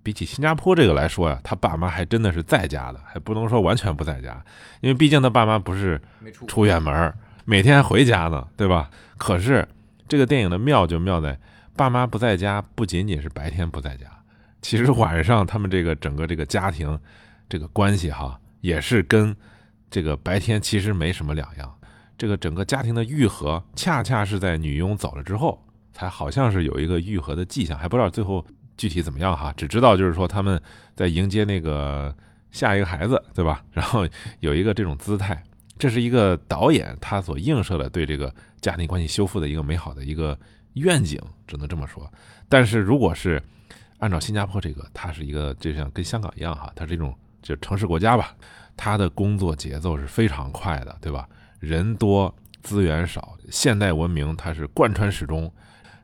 [0.02, 4.44] 比起新加坡这个来说呀，他爸妈还真的是在家的，还不能说完全不在家，
[4.82, 6.02] 因为毕竟他爸妈不是
[6.48, 7.14] 出远门，
[7.46, 8.90] 每天还回家呢，对吧？
[9.18, 9.68] 可是
[10.08, 11.38] 这个电影的妙就妙在。
[11.74, 14.06] 爸妈不在家，不仅仅是白天不在家，
[14.62, 17.00] 其实晚上他们这个整个这个家庭
[17.48, 19.36] 这个关系哈，也是跟
[19.90, 21.74] 这个白天其实没什么两样。
[22.18, 28.46] 这个整个家庭的愈合，恰恰是在女佣走了之后，才好像是有一个愈合的迹象，还不知道最后
[28.78, 30.62] 具体怎么样哈，只知道就是说他们
[30.96, 32.16] 在迎接那个
[32.52, 33.64] 下一个孩子，对吧？
[33.72, 34.08] 然后
[34.40, 35.44] 有一个这种姿态，
[35.78, 40.38] 这是一个导演他所映射的对这个家庭关系修复的一个美好的一个。
[40.76, 42.10] 愿景只能这么说，
[42.48, 43.44] 但是如果是
[43.98, 48.34] 按照新加坡这个，它是一个就像跟香港一样哈，它是一种就城市国家吧，
[48.78, 51.28] 它的工作节奏是非常快的，对吧？
[51.60, 55.54] 人多资源少，现代文明它是贯穿始终，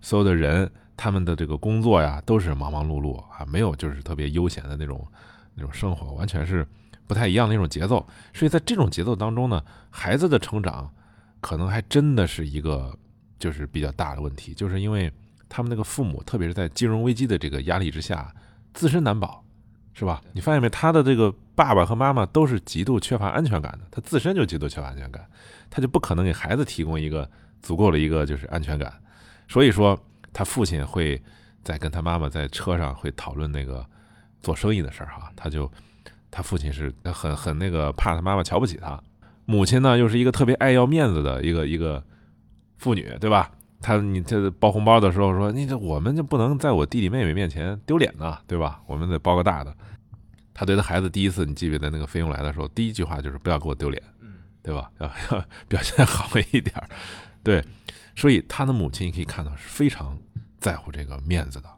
[0.08, 5.06] 所有的人他们的这个工作呀都是忙忙碌碌啊，没有就是特别悠闲的那种
[5.54, 6.66] 那种生活，完全是
[7.06, 8.08] 不太一样的那种节奏。
[8.34, 10.90] 所以在这种节奏当中呢，孩子的成长
[11.42, 12.98] 可能还真的是一个。
[13.40, 15.14] 就是比较大的问题，就是因为
[15.48, 18.34] 他们那个父母，特别是在金融危机的这个压力之下，
[18.74, 19.46] 自身难保，
[19.94, 20.20] 是吧？
[20.34, 20.68] 你发现没？
[20.70, 25.24] 他的这个爸爸和妈妈都是极度缺乏安全感的，他自身就极度缺乏安全感，
[25.70, 27.30] 他就不可能给孩子提供一个
[27.62, 28.92] 足够的一个就是安全感。
[29.48, 30.00] 所以说，
[30.34, 31.22] 他父亲会
[31.64, 33.86] 在跟他妈妈在车上会讨论那个
[34.42, 35.72] 做生意的事儿哈，他就
[36.30, 39.02] 他父亲是很很那个怕他妈妈瞧不起他，
[39.46, 42.04] 母亲呢又是一个特别爱要面子的一个一个。
[42.80, 43.50] 妇女对吧？
[43.82, 48.80] 他你这包红包的时候说，你这我们就不能在我弟弟妹妹面前丢脸呢，对吧？
[48.86, 49.76] 我们得包个大的。
[50.54, 54.00] 他对他孩子第一次，你记不记得那个费用来的时候，第一句话就是不要给我丢脸，
[54.62, 54.92] 对吧？
[55.00, 56.72] 要 要表现好一点，
[57.42, 57.66] 对。
[58.18, 60.18] 所以他的母亲可以看到是非常
[60.60, 61.70] 在乎这个面子的，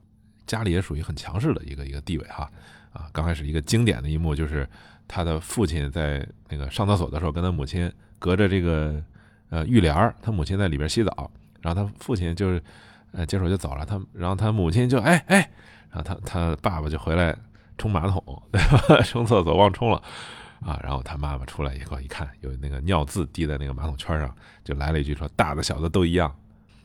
[0.47, 2.49] 家里也属于很强势的一个一个地位哈。
[2.93, 4.67] 啊，刚开始一个经典的一幕就是
[5.07, 8.99] 他的父亲在那个上厕所的时候，跟他母亲隔着这个。
[9.51, 12.61] 呃，浴帘儿，他母亲在里边洗澡，然后他父亲就是，
[13.13, 13.83] 呃，接手就走了。
[13.83, 15.39] 他，然后他母亲就，哎哎，
[15.89, 17.35] 然后他他爸爸就回来
[17.75, 19.01] 冲马桶，对吧？
[19.01, 19.99] 冲厕所忘冲了，
[20.61, 26.33] 啊，然后他妈妈出来以后一看，有那个尿渍滴在那个马桶圈上，就来了一句说：“大的小的都一样。”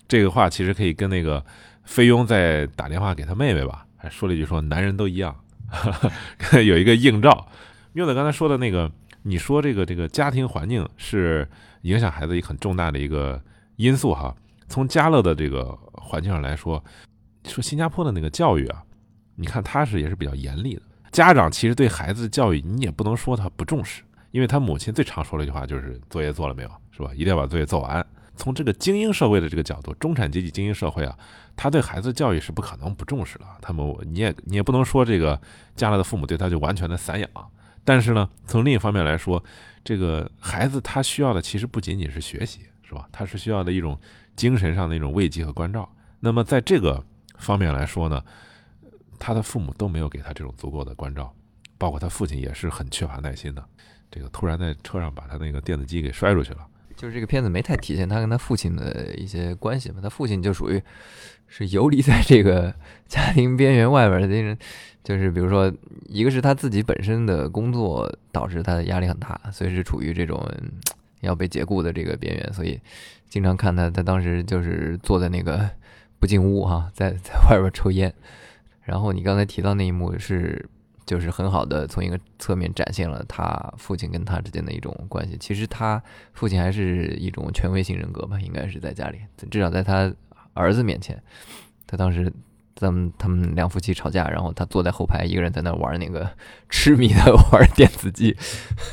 [0.08, 1.44] 这个话其实可以跟那个
[1.84, 5.34] 菲佣在打电话给他妹妹吧，还说了一句说：“男人都一样。
[6.64, 7.48] ”有一个映照。
[7.92, 8.90] 缪子刚才说的那个，
[9.22, 11.48] 你说这个这个家庭环境是。
[11.84, 13.38] 影响孩子一个很重大的一个
[13.76, 14.34] 因素哈。
[14.68, 16.82] 从家乐的这个环境上来说，
[17.46, 18.82] 说新加坡的那个教育啊，
[19.34, 20.82] 你看他是也是比较严厉的。
[21.14, 27.12] 家长其实对孩子的教育，你也不能说他不重视，因为他母亲最常说的一句话就是作业做了没有，是吧？
[27.14, 28.04] 一定要把作业做完。
[28.34, 31.16] 从这个精英社会的这个角度，中产阶级精英社会啊，
[31.54, 33.44] 他对孩子教育是不可能不重视的。
[33.62, 35.40] 他们你也你也不能说这个
[35.76, 37.30] 将来的父母对他就完全的散养。
[37.84, 39.40] 但是呢，从另一方面来说，
[39.84, 43.08] 这个孩子他需要的其实不仅仅是学习，是吧？
[43.12, 43.96] 他是需要的一种
[44.34, 45.88] 精神上的一种慰藉和关照。
[46.18, 47.00] 那么在这个
[47.38, 48.20] 方面来说呢，
[49.26, 51.32] 他的父母都没有给他这种足够的关照，
[51.78, 53.64] 包括他父亲也是很缺乏耐心的。
[54.10, 56.58] 这个突然在车上把他那个电子机给摔出去了，
[56.94, 60.82] 就是这个片子没太体现他跟他父亲的一些关系嘛，他父亲就属于
[61.48, 62.74] 是游离在这个
[63.08, 64.58] 家庭边缘外边的人，
[65.02, 65.72] 就是比如说，
[66.06, 70.46] 一个是他自己本身的工作导致他的压力很大，所以是处于这种
[71.22, 72.78] 要被解雇的这个边缘，所以
[73.30, 75.66] 经常看他，他当时就是坐在那个
[76.20, 78.12] 不进屋哈，在 在外边抽烟。
[78.84, 80.68] 然后你刚才提到那一幕是。
[81.06, 85.36] 就是很好的从一个侧面展现了他父亲跟他之间的一种关系。
[85.38, 89.18] 其实他父亲还是一种权威性人格吧，应该是在家里，
[89.50, 90.10] 至少在他
[90.54, 91.22] 儿子面前，
[91.86, 92.32] 他当时
[92.74, 96.26] 咱们他们两夫妻吵架，然后他坐在后排，一个人在那玩那个
[96.70, 98.34] 痴迷的玩电子机，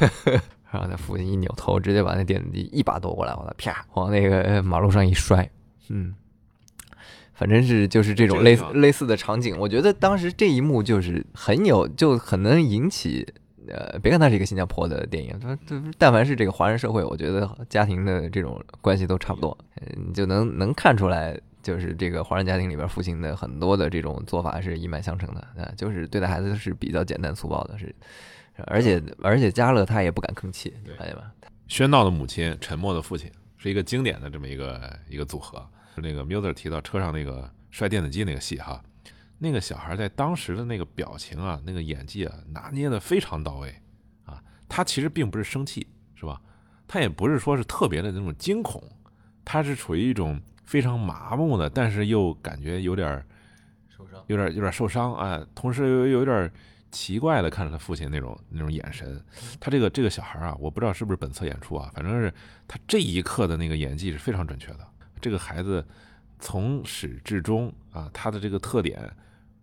[0.69, 5.49] 然后他父亲一扭头，直接把那电子机一把夺过来，往他啪往那个马路上一摔，
[5.87, 6.13] 嗯。
[7.41, 13.27] 反正是就是这种类似类似的场景，我觉得当时这一幕就是很有，就很能引起，
[13.67, 15.57] 呃，别看它是一个新加坡的电影，它
[15.97, 19.57] 但凡是这个华人社会，我觉得家庭的这种关系都差不多，
[19.97, 27.91] 你就能能看出来，就是这个华人家庭里边父亲的很多的这种做法是一脉相承的，啊，就是对待孩子是比较简单粗暴的，是，
[28.67, 31.31] 而且而且家乐他也不敢吭气，发现吧？
[31.67, 35.67] 喧闹的母亲，沉默的父亲，是一个经典的这么一个一个组合。
[35.95, 38.81] 就那个 Muser 提到车上那个摔电子机那个戏哈，
[39.37, 43.73] 那个小孩在当时的那个表情啊，那个演技啊，拿捏的非常到位
[44.25, 44.41] 啊。
[44.69, 46.41] 他其实并不是生气，是吧？
[46.87, 48.83] 他也不是说是特别的那种惊恐，
[49.43, 53.25] 他是处于一种非常麻木的，但是又感觉有点
[53.89, 55.45] 受伤，有点有点受伤啊。
[55.55, 56.51] 同时又有点
[56.91, 59.23] 奇怪的看着他父亲那种那种眼神。
[59.59, 62.33] 他这个这个小孩啊，我不知道是不是本色演出啊，反正是
[62.67, 64.87] 他这一刻的那个演技是非常准确的。
[65.21, 65.85] 这个孩子
[66.39, 68.99] 从始至终啊，他的这个特点，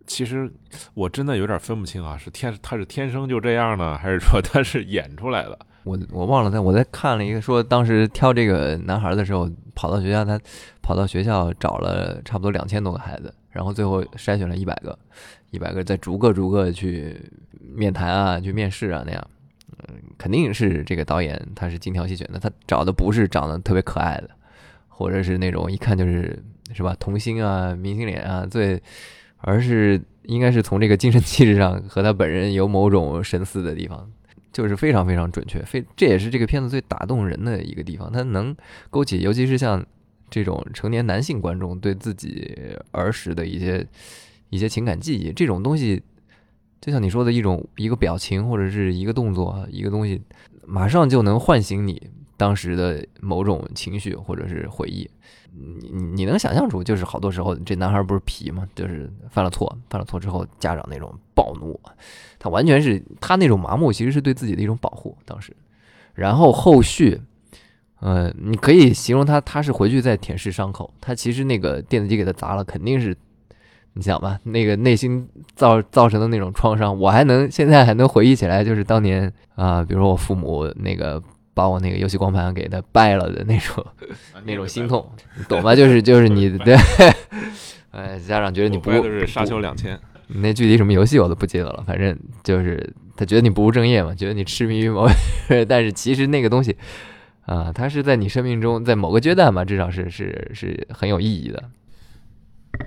[0.07, 0.51] 其实
[0.93, 5.59] 我真的有点分不清啊，是天他是天生就这样呢，还是说他是演出来的？
[5.83, 10.39] 我我忘了，在我在看了一个说，当时挑这个男孩的时候，跑到学校，他
[10.81, 14.97] 跑到学校找了差不多两千多个孩子，然后最后筛选了一百个，
[15.51, 17.17] 一百个再逐个逐个去
[17.59, 19.27] 面谈啊，去面试啊那样，
[19.87, 24.29] 嗯，肯定是这个导演他是精挑细选的，他找的不是长得特别可爱的。
[24.99, 26.37] 或者是那种一看就是
[26.73, 28.77] 是吧童星啊明星脸啊最，
[29.37, 34.11] 而是应该是从这个精神气质上和他本人有某种神似的地方，
[34.51, 38.53] 就是非常非常准确，非这也是这个片子最打动人的一个地方，它能
[38.89, 39.81] 勾起，尤其是像
[40.29, 42.53] 这种成年男性观众对自己
[42.91, 43.87] 儿时的一些
[44.49, 46.03] 一些情感记忆，这种东西，
[46.81, 50.21] 就像你说的一种一个表情或者是一个动作一个东西，
[50.67, 52.09] 马上就能唤醒你。
[52.39, 55.09] 当时的某种情绪或者是回忆，
[55.51, 58.65] 你你能想象出，就是好多时候这男孩不是皮嘛？
[58.73, 61.77] 就是犯了错，犯了错之后家长那种暴怒，
[62.39, 65.17] 他完全是他那种麻木，其实是对自己的一种保护。
[65.25, 65.53] 当时，
[66.13, 67.19] 然后后续，
[67.99, 70.93] 呃，你可以形容他，他是回去在舔舐伤口。
[71.01, 73.13] 他其实那个电子机给他砸了，肯定是
[73.95, 81.21] 你想吧，那个内心造造成的那种创伤，我还能现在还能回忆起来，就是当年啊，比如说我父母那个。
[81.53, 83.85] 把我那个游戏光盘给他掰了的那种，
[84.45, 85.75] 那种心痛，你懂吗？
[85.75, 86.75] 就是就是你 对，
[87.91, 95.07] 哎，家长觉得你不是沙丘两千，那具体什么游戏我都不记得了，反正就是他觉得你不务正业嘛，觉得你痴迷于某，
[95.67, 96.77] 但是其实那个东西
[97.45, 101.63] 啊，它是在你生命中在某个阶段吧，至少是是是很有意义的。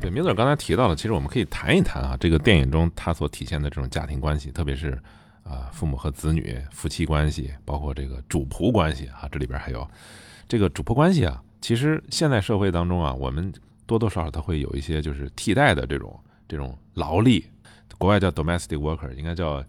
[0.01, 4.99] 对，明子刚才提到了，其实我们可以谈一谈啊，这个电影中它所体现的这种家庭关系，特别是。
[5.53, 9.87] 啊，父母和子女、夫妻关系，包括这个主仆关系啊，这里边还有
[10.49, 11.43] 这个主仆关系啊。
[11.61, 13.53] 其实现在社会当中啊，我们
[13.87, 17.45] 多多少少它会有一些就是替代的这种这种劳力，
[17.99, 19.63] 国外叫 domestic worker，应该叫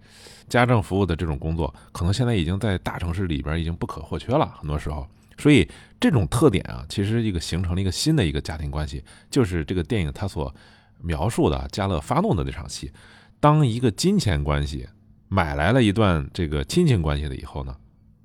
[0.48, 4.56] 家政服务的这种工作，可能现在已经在大城市里边已经不可或缺了。
[4.58, 5.69] 很多时候，所以
[6.00, 10.54] 这种特点啊，其实一个形成了一个新的一个家庭关系，就是这个电影它所
[11.02, 12.91] 描述的加勒发怒的那场戏，
[13.39, 14.88] 当一个金钱关系。
[15.34, 17.76] 买来了一段这个亲情关系的以后呢，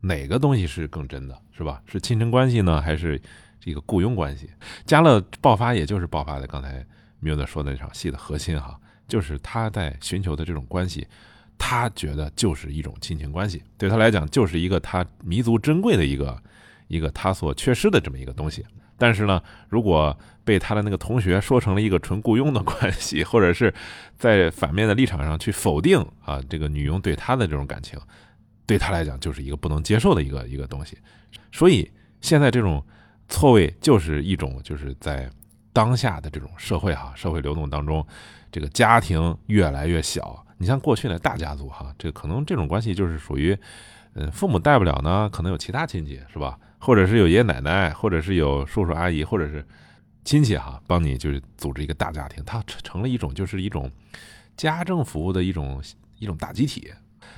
[0.03, 1.81] 哪个东西是更真的，是吧？
[1.87, 3.19] 是亲情关系呢，还是
[3.59, 4.51] 这个雇佣关系？
[4.85, 6.85] 加勒爆发，也就是爆发的刚才
[7.19, 11.07] 米德说的那场戏的核心哈，就是他在寻求的这种关系，
[11.57, 16.39] 他觉得就是一种亲情关系，对他来讲就是一个他弥足珍贵的一个
[16.89, 18.63] 一个他所缺失的这么一个东西。
[18.99, 23.73] 但是呢，如果被他的那个同学说成了一个纯雇佣的关系，或者是
[24.19, 27.99] 在反面的立场上去否定啊，这个女佣对他的这种感情，
[28.67, 30.99] 对他来讲就是一个不能接受的一个一个东西。
[31.53, 32.85] 所以现在这种
[33.29, 35.31] 错位就是一种就是在
[35.73, 38.05] 当下的这种社会哈，社会流动当中，
[38.51, 40.45] 这个家庭越来越小。
[40.57, 43.57] 你像过去的大家族哈，这可能这种关系就是属于。
[44.15, 46.59] 嗯，父母带不了呢，可能有其他亲戚是吧？
[46.79, 49.67] 或者是有爷爷奶奶，或者是有叔叔阿姨，或者是
[50.25, 53.91] 亲戚哈，帮你就是组织一个大家庭，它成成了一种就是一种
[54.57, 55.83] 家政服务的一种
[56.19, 56.93] 一种大集体。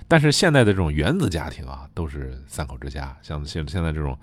[0.07, 4.19] 但是现在的这种原子家庭啊，都是三口之家，像现现在这种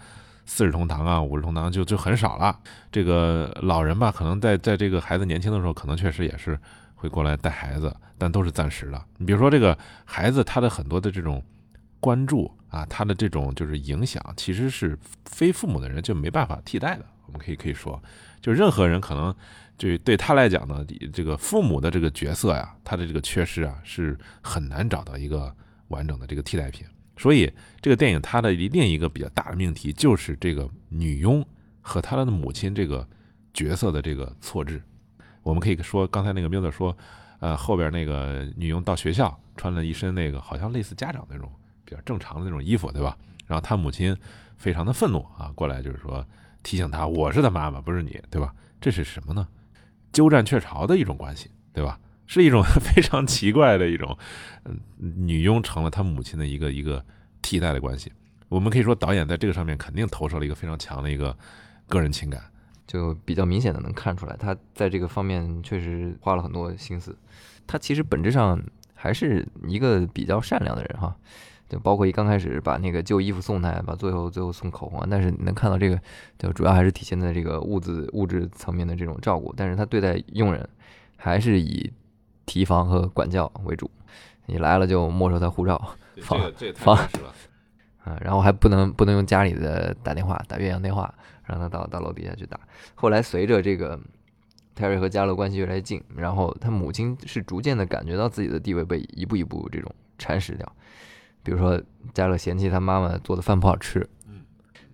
[0.46, 2.58] 四世同堂啊、五世同堂就就很少了。
[2.92, 6.60] 这个老人吧，可能在在这个孩子年轻的时候，可能确实也是
[6.96, 9.02] 会过来带孩子，但都是暂时的。
[9.18, 11.44] 你比如说这个孩子，他的很多的这种
[12.00, 17.06] 关注啊，他的这种就是影响，其实是非父母的人就没办法替代的。
[17.26, 18.02] 我们可以可以说，
[18.42, 19.36] 就任何人可能
[19.78, 25.56] 就对他来讲呢，这个父母的这个角色呀，他的这个缺失啊，是很难找到一个。
[25.90, 27.50] 完整的这个替代品，所以
[27.80, 31.42] 这个电影它的另一个比较大的命题就是这个女佣
[31.80, 33.08] 和她的母亲这个
[33.54, 34.84] 角色的这个错置。
[35.44, 36.94] 我们可以说，刚才那个缪子说，
[37.40, 41.50] 呃，后边那个女佣到学校穿了一身那个好像类似家长那种
[41.88, 43.18] 比较正常的那种衣服，对吧？
[43.46, 44.14] 然后他母亲
[44.58, 46.24] 非常的愤怒啊，过来就是说
[46.64, 48.54] 提醒他，我是他妈妈，不是你，对吧？
[48.82, 49.48] 这是什么呢？
[50.12, 51.98] 鸠占鹊巢的一种关系，对吧？
[52.26, 54.18] 是一种 非常奇怪的一种，
[54.66, 57.02] 嗯，女佣成了他母亲的一个一个
[57.42, 58.12] 替代的关系。
[58.50, 61.38] 我们可以说，导演在这个上面肯定投射了一个非常强的一个
[61.88, 62.42] 个人情感，
[62.86, 67.18] 就比较明显的能看出来，他在这个方面确实花了很多心思。
[67.66, 68.62] 他其实本质上
[68.94, 71.16] 还是一个比较善良的人哈，
[71.70, 76.00] 就包括一刚开始把那个旧衣服送他，把最后最后送口红，但是你能看到这个，
[76.38, 79.54] 就主要还是体现在这个物质物质层面的这种照顾。
[79.56, 80.68] 但是他对待佣人
[81.16, 81.92] 还是以。
[82.50, 83.92] 提防和管教为主，
[84.46, 85.78] 你来了就没收他护照，
[86.24, 86.40] 放
[86.74, 86.96] 放，
[88.06, 92.58] 啊， 然后还不能不能用家里的打电话打岳阳电话，让他到到楼底下去打。
[92.96, 94.00] 后来随着这个
[94.74, 100.76] 泰瑞和加勒关系越来越近，然后他母亲是逐渐的感觉到自己的地位被一步一步这种蚕食掉。
[101.48, 101.82] 比如说
[102.14, 104.06] 家乐嫌弃他妈妈做的饭不好吃，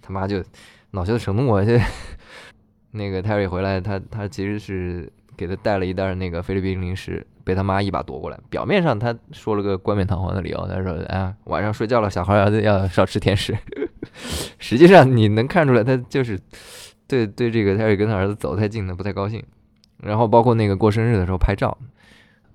[0.03, 0.43] 他妈就
[0.91, 1.73] 恼羞成怒，就
[2.91, 7.25] 那个泰瑞回来，他他其实是给他带了一袋那个菲律宾零食。
[7.45, 13.53] 被他妈一把夺过来，表面上他说了个冠冕堂皇的理由，他说：“哎，晚上睡觉了，小孩要要少吃甜食。
[14.59, 16.39] ”实际上你能看出来，他就是
[17.05, 19.43] 对对这个泰瑞跟他儿子走太近了不太高兴。
[19.97, 21.77] 然后包括那个过生日的时候拍照，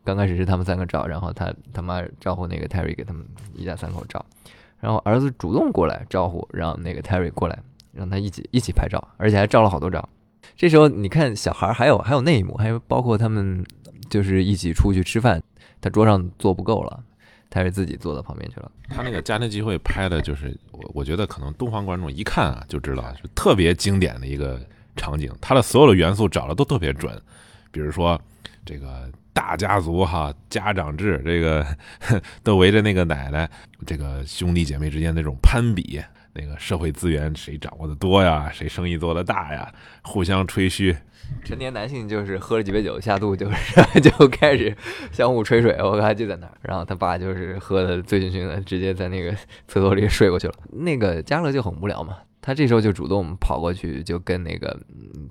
[0.09, 3.23] 刚开始是他们三个照，然后他他妈招呼那个泰瑞给他们
[3.55, 4.25] 一家三口照，
[4.81, 7.59] 然后儿子主动过来招呼，让那个泰瑞过来，
[7.93, 10.09] 让他一起一起拍照，而且还照了好多张。
[10.57, 13.65] 这时候你看小孩还有还有那一幕，还有包括他们。
[14.09, 15.43] 就是一起出去吃饭，
[15.83, 17.05] 他桌上坐不够了，
[17.51, 18.73] 他是自己坐到旁边去了。
[18.89, 24.59] 他那个家庭聚会拍的，就是我我觉得可能东方观众一看啊就知道，是特别经典的一个
[24.97, 25.31] 场景。
[25.43, 27.21] 他的所有的元素找的都特别准，
[27.71, 28.19] 比如说
[28.65, 31.65] 这个大家族哈，家长制，这个
[32.43, 33.49] 都围着那个奶奶，
[33.87, 39.73] 这个兄弟姐妹之间那种攀比，那个社会资源谁掌握的多呀，谁生意做的大呀，
[40.03, 40.97] 互相吹嘘。
[41.45, 44.77] 成年男性就是喝了几杯酒下肚，就是就开始
[45.13, 45.77] 相互吹水。
[45.79, 49.31] 我刚才，就在那儿，然后他爸就是喝的醉醺醺的，直接在那个
[49.69, 50.55] 厕所里睡过去了。
[50.73, 54.77] 那个加勒就很无聊嘛，他这时候就主动跑过去，就跟那个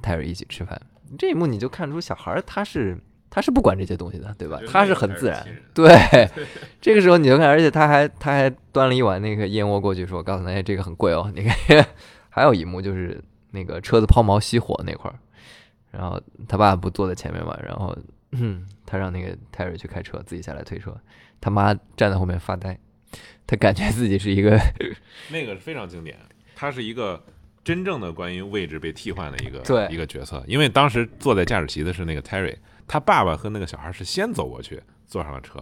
[0.01, 0.79] 泰瑞一起吃饭。
[1.17, 2.97] 这一幕你就看出小孩他是
[3.37, 4.59] 他是不管这些东西的，对吧？
[4.67, 5.45] 他是很自然。
[5.71, 5.87] 对，
[6.81, 11.29] 这个时候你就看，而且他还他还端了一碗那个燕窝过去，说：“告诉他，这个很贵哦。
[11.37, 11.85] ”你看，
[12.31, 15.19] 还有一幕就是那个车子抛锚熄火那块儿。
[15.91, 17.95] 然后他爸不坐在前面嘛，然后
[18.87, 20.97] 他让那个泰瑞去开车，自己下来推车。
[21.39, 22.75] 他妈站在后面发呆，
[23.45, 24.59] 他感觉自己是一个
[25.29, 26.17] 那个非常经典，
[26.55, 27.23] 他是一个
[27.63, 30.43] 真正的关于位置被替换的一个对一个角色。
[30.47, 32.57] 因为当时坐在驾驶席的是那个泰瑞，
[32.87, 35.59] 他爸爸和那个小孩是先走过去坐上了车，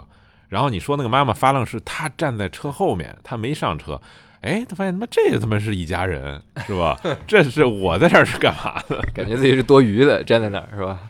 [0.47, 3.99] 然后你说那个妈妈发愣是他站在车后面，他没上车。
[4.41, 6.99] 哎，他发现他妈这个他妈是一家人，是吧？
[7.25, 9.01] 这是我在这儿是干嘛的？
[9.11, 11.09] 感觉自己是多余的，站在那儿是吧？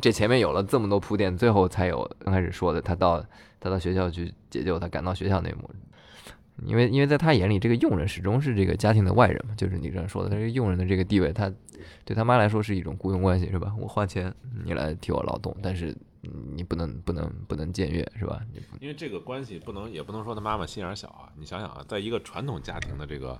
[0.00, 3.20] 这前面有了这么多铺垫，最后才有刚开始说的，他到
[3.58, 5.68] 他到学校去解救他，赶到学校那幕。
[6.64, 11.50] 因为因为在他眼里，这个佣人始终是这个家庭的外人嘛，就是你这样说的，他这个佣人的这个地位，他
[12.04, 13.74] 对他妈来说是一种雇佣关系，是吧？
[13.78, 15.96] 我花钱你来替我劳动，但是。
[16.54, 18.42] 你不能不能不能僭越是吧？
[18.78, 21.32] 因为这个关系不能也不能说他妈妈心眼小啊。
[21.34, 23.38] 你想想啊，在一个传统家庭的这个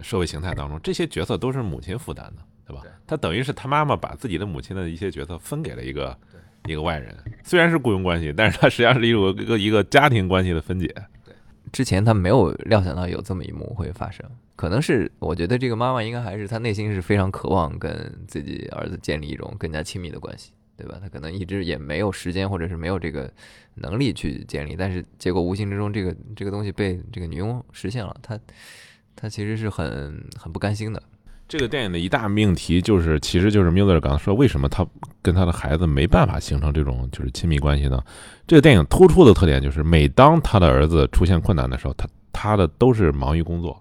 [0.00, 2.82] 社会形态当中，这些角色都是母亲负担的，对吧？
[3.06, 6.18] 他等于是他妈妈把自己的母亲的一些角色分给了一个
[6.64, 10.88] 一个外人，虽然是雇佣关系，但是他实际上是一个一个一个家庭关系的分解。
[11.74, 20.52] 之前他没有料想到有这么一幕会发生，可能是我觉得这个妈妈应该还是她内心是非常渴望跟自己儿子建立一种更加亲密的关系。
[20.76, 20.98] 对吧？
[21.00, 23.32] 她可能一直也没有时间或者是没有这个
[23.74, 28.36] 能力去建立，但是结果无形之中这个这个东西被这个女佣实现了，她
[29.14, 31.00] 她其实是很很不甘心的。
[31.46, 34.84] 这个电影的一大命题就是，其实就是 Miller 刚刚说，为什么他
[35.20, 38.02] 跟他的孩子没办法形成这种就是亲密关系呢？
[38.46, 43.80] 这个电影突出的特点就是，每当他的儿子出现困难的时候，他他的都是忙于工作，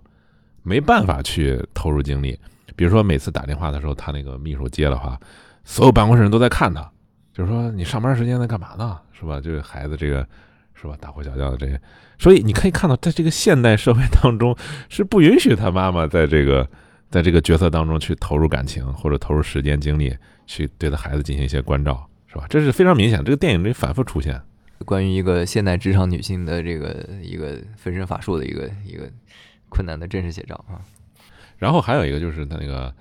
[0.61, 2.37] 没办法去投入精力。
[2.75, 5.17] 比如说每次打电话的时候，他那个秘书接的话，
[5.63, 6.81] 所有办公室人都在看他，
[7.33, 8.99] 就是说你上班时间在干嘛呢？
[9.13, 9.39] 是吧？
[9.39, 10.27] 就是孩子这个
[10.73, 10.95] 是吧？
[10.99, 11.79] 大呼小叫的这些，
[12.19, 14.53] 所以你可以看到，在这个现代社会当中，
[14.89, 16.67] 是不允许他妈妈在这个。
[17.13, 22.47] 在这个角色当中去投入感情或者投入时间精力去对他孩子进行一些关照，是吧？
[22.49, 24.41] 这是非常明显，这个电影里反复出现。
[24.83, 29.07] 关于一个现代职场女性的这个一个分身乏术的一个一个
[29.69, 30.81] 困难的真实写照啊。
[31.59, 32.91] 然后还有一个就是他那个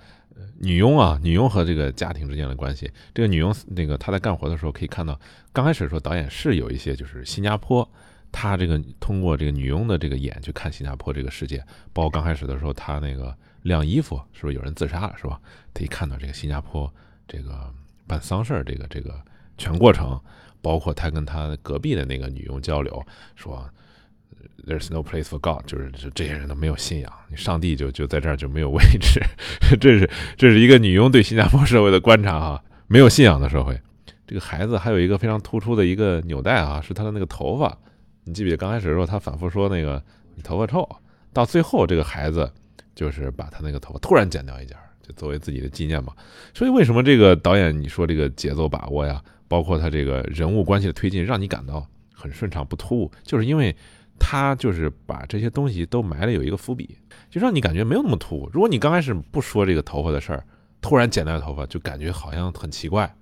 [0.61, 2.91] 女佣啊，女佣和这个家庭之间的关系。
[3.15, 5.19] 这个女佣那个她在干活的时候可以看到，
[5.55, 7.89] 刚开始的时候导演是有一些就是新加坡，
[8.31, 13.35] 他这个通过这个女佣的这个眼去看新加坡这个世界，包括刚开始的时候他那个。
[13.63, 15.15] 晾衣服是不是有人自杀了？
[15.17, 15.41] 是吧？
[15.73, 16.93] 他一看到这个新加坡
[17.27, 17.73] 这个
[18.07, 19.21] 办丧事儿这个这个
[19.57, 20.21] 全过程，
[20.61, 23.05] 包括他跟他隔壁的那个女佣交流，
[23.37, 23.65] 说
[24.67, 29.21] "There's no place for God"，就是这些人都没有信仰，上帝就就在这儿就没有位置。
[29.81, 33.81] 这是这是一个女佣对新加坡社会的观察啊，没有信仰的社会。
[34.27, 37.79] 这个孩子还有一个非常突出的一个纽带啊，是他的那个头发。
[38.25, 40.03] 你记不记得刚开始的时候他反复说那个
[40.35, 40.89] 你头发臭，
[41.33, 42.53] 到最后这个孩子。
[42.95, 46.13] 就是把他那个头发突然剪掉一截，就作为自己的纪念嘛。
[46.55, 53.75] 所以为什么这个导演你说这个节奏把握呀，包括他这个人物关系的推进，让你感到很顺畅不突兀，就是因为
[54.19, 56.97] 他就是把这些东西都埋了有一个伏笔，
[57.29, 58.49] 就让你感觉没有那么突兀。
[58.53, 60.45] 如果你刚开始不说这个头发的事儿，
[60.81, 63.13] 突然剪掉头发，就感觉好像很奇怪。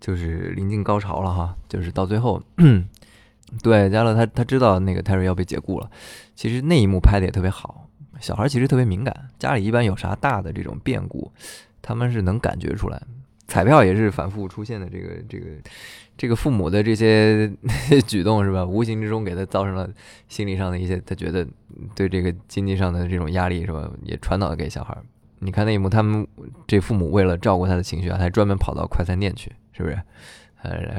[0.00, 2.42] 就是临近高潮了哈，就是到最后，
[3.62, 5.90] 对加勒他他知道那个泰瑞要被解雇了，
[6.34, 7.88] 其实那一幕拍的也特别好。
[8.22, 11.30] 小孩其实特别敏感，家里一般有啥大的这种变故，
[11.82, 13.02] 他们是能感觉出来。
[13.48, 15.46] 彩票也是反复出现的，这个这个
[16.16, 17.52] 这个父母的这些
[18.06, 18.64] 举动是吧？
[18.64, 19.90] 无形之中给他造成了
[20.28, 21.46] 心理上的一些，他觉得
[21.94, 23.90] 对这个经济上的这种压力是吧？
[24.04, 24.96] 也传导给小孩。
[25.40, 26.26] 你看那一幕，他们
[26.68, 30.00] 这父母为了照顾他的情绪啊，还专门跑到快餐店去，是不是？
[30.62, 30.92] 呃，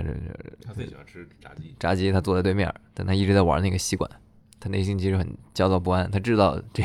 [0.61, 4.11] 他最喜欢吃炸鸡，炸鸡他坐在对面，但他一直在玩那个吸管。
[4.63, 6.81] 他内心其实很焦躁不安，他知道这，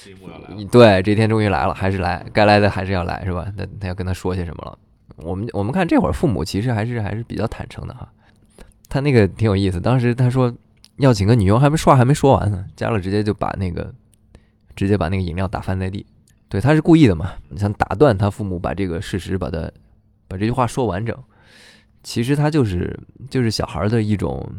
[0.72, 3.52] 对，这天终于来了，还是来，该来的还是要来，是吧？
[3.54, 4.78] 那他要跟他说些什么了？
[5.16, 8.10] 我们我们看这会儿父母其实还是还是比较坦诚的哈。
[8.88, 10.50] 他那个挺有意思，当时他说
[10.96, 13.92] 要请个女佣，还没说话还没说完呢，加勒直接就把那个
[14.74, 16.06] 直接把那个饮料打翻在地，
[16.48, 19.70] 对，他是故意的嘛，你想打断他父母把这个事实把他
[20.26, 21.14] 把这句话说完整，
[22.02, 22.98] 其实他就是
[23.28, 24.50] 就是小孩的一种。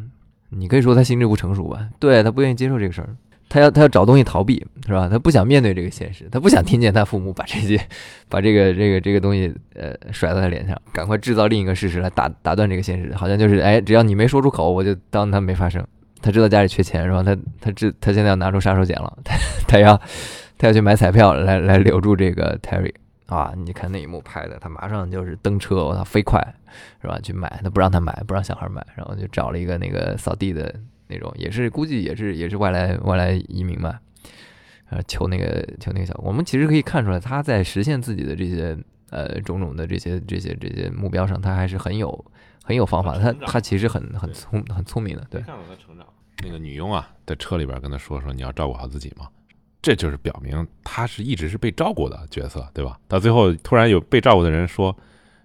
[0.58, 1.88] 你可以说他心智不成熟吧？
[2.00, 3.10] 对他不愿意接受这个事儿，
[3.50, 5.08] 他要他要找东西逃避，是吧？
[5.10, 7.80] 他不想面对这个现实，他不想听见他父母把这些
[8.30, 15.86] 把这个这个这个东西呃甩在他脸上，赶快制造另一个事实来打打断这个现实，好像就是哎，只要你没说出口，我就当他没发生。
[16.22, 17.22] 他知道家里缺钱，是吧？
[17.22, 19.36] 他他知他现在要拿出杀手锏了，他
[19.68, 20.00] 他要
[20.58, 22.94] 他要去买彩票来来留住这个 Terry。
[23.36, 23.54] 啊！
[23.56, 26.42] 你看那一幕拍的，他马上就是蹬车，我操，飞快，
[27.02, 27.20] 是吧？
[27.22, 30.74] 去买，他不让他买，不让小孩买，然后就找了一个那个扫地的
[31.08, 34.00] 那种，也是估计也是也是外来外来移民嘛，
[34.90, 38.78] 呃，求那个求那个小，我们其实可以看出来，他在实现自己的这些
[39.10, 42.26] 呃种种的这些这些这些目标上，他还是很有
[42.64, 45.42] 很有方法，他他其实很很聪很聪明的，对。
[45.42, 46.06] 看到他成长，
[46.44, 49.28] 那个女佣啊，在车里边跟他说说，你要照顾好自己嘛。
[49.84, 52.98] 这就是表明他是一直是被照顾的角色，对吧？
[53.06, 54.98] 到最后突然有被照顾的人说，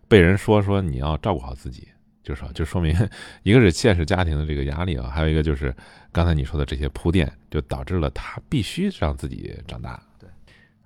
[0.07, 1.89] 被人说说你要照顾好自己，
[2.23, 2.97] 就说 就说明
[3.43, 5.75] 一个是现实家庭的这个压力啊，还有一个就是
[6.13, 10.01] 刚才你说的这些铺垫，就导致了他必须让自己长大。
[10.21, 10.31] 对，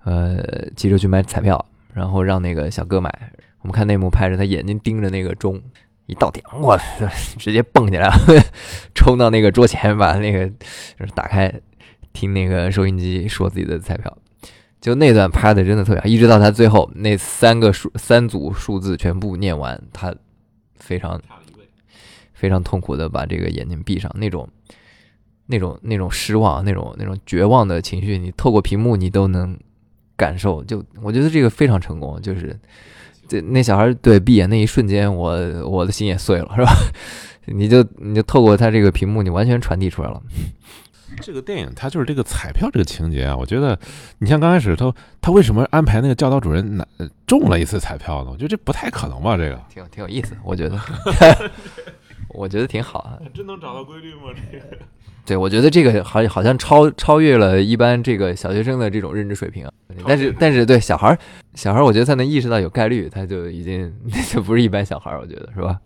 [0.03, 3.31] 呃，急着去买彩票，然后让那个小哥买。
[3.61, 5.61] 我们看内幕拍着他眼睛盯着那个钟，
[6.07, 6.75] 一到点，我
[7.37, 8.13] 直接蹦起来了，
[8.95, 11.53] 冲到那个桌前，把那个就是打开。
[12.13, 14.17] 听那个收音机说自己的彩票，
[14.79, 20.13] 就那段拍的真的特别好，一直到他最后那三个数三组数字全部念完，他
[20.75, 21.19] 非常
[22.33, 24.47] 非常痛苦的把这个眼睛闭上，那种
[25.47, 29.57] 那种那种失望，那种那种绝望的情绪，你透过屏幕你都能
[30.15, 30.63] 感受。
[30.63, 32.57] 就我觉得这个非常成功，就是
[33.27, 35.31] 这那小孩对闭眼那一瞬间，我
[35.67, 36.71] 我的心也碎了，是吧？
[37.47, 40.21] 你就你就透过他这个屏幕，你完全传递出来了。
[41.21, 43.77] 这个电影它就是这个彩票这个情节啊，我觉得
[44.19, 46.85] 你像刚开始他他为什么安排那个教导主任拿
[47.25, 48.31] 中了一次彩票呢？
[48.31, 49.37] 我觉得这不太可能吧？
[49.37, 50.79] 这个挺挺有意思，我觉得，
[52.29, 53.19] 我觉得挺好啊。
[53.33, 54.33] 真能找到规律吗？
[54.51, 54.65] 这个
[55.25, 59.71] 对，我觉得这个好好像超超越了一般这个小学生的这种认知水平啊。
[60.05, 61.17] 但是但是对小孩儿
[61.53, 65.79] 小孩儿，我觉得他能意识到有概率，他就已经那 就不是一般小孩儿，我觉得是吧？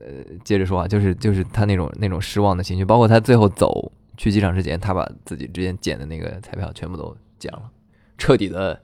[0.00, 0.06] 呃，
[0.42, 7.70] 接着说啊，就是就是他那种那种失望的情绪，包括他最后走去机场之前，他把自己之前捡的那个彩票全部都捡了，
[8.18, 8.78] 彻底的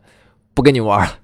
[0.55, 1.19] 不跟你玩了。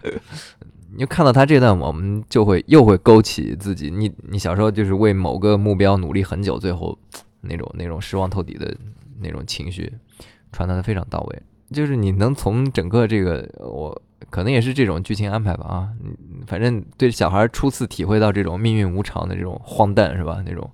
[0.93, 6.99] 你就看到他这段，我们就会又会勾起自己，你你小时候就是为某个目标努力很久，最后
[7.41, 8.77] 那种那种失望透底的
[9.19, 9.91] 那种情绪
[10.53, 11.43] 传达的非常到位。
[11.71, 15.89] 就是你能从整个这个，我可能也是这种剧情安排吧啊，
[16.47, 20.43] 反正对小孩初次体会到这种命运无常的这种荒诞是吧？
[20.45, 20.71] 那种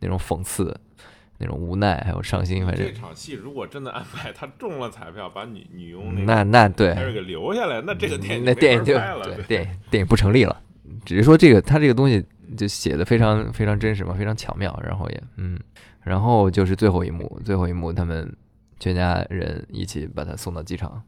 [0.00, 0.74] 那种讽刺，
[1.38, 8.94] 那种无奈还有伤心，反正这场戏如果真的安排他中了彩票，把女女佣那那对，还是给留下来，那这个电影那电影就
[9.46, 10.60] 电影电影不成立了。
[11.04, 12.24] 只是说这个他这个东西
[12.56, 15.58] 就写的非常非常真实嘛，非常巧妙，然后也嗯，
[16.02, 18.34] 然后就是最后一幕，最后一幕他们
[18.80, 21.02] 全家人一起把他送到机场，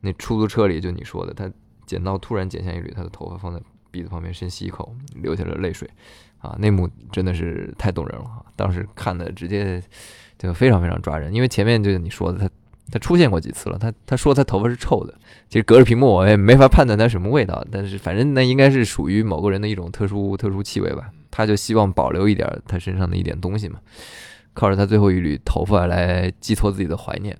[0.00, 1.50] 那出租车里就你说的，他
[1.86, 3.60] 剪刀突然剪下一缕他的头发放在
[3.90, 5.88] 鼻子旁边深吸一口，流下了泪水，
[6.42, 8.26] 啊，那幕真的是太动人了！
[8.54, 9.82] 当时看的直接
[10.38, 12.50] 就非常非常抓人，因为前面就是你说的他。
[12.90, 15.14] 他出现过几次了，他他说他头发是臭的，
[15.48, 21.08] 其实隔着屏幕我也没法判断它什么味道，但是反正那应该是属于某个人的一种特殊特殊气味吧。
[21.30, 23.78] 他就希望保留一点他身上的一点东西嘛，
[24.52, 27.34] 靠着他最后一缕头发来寄托自己的怀念。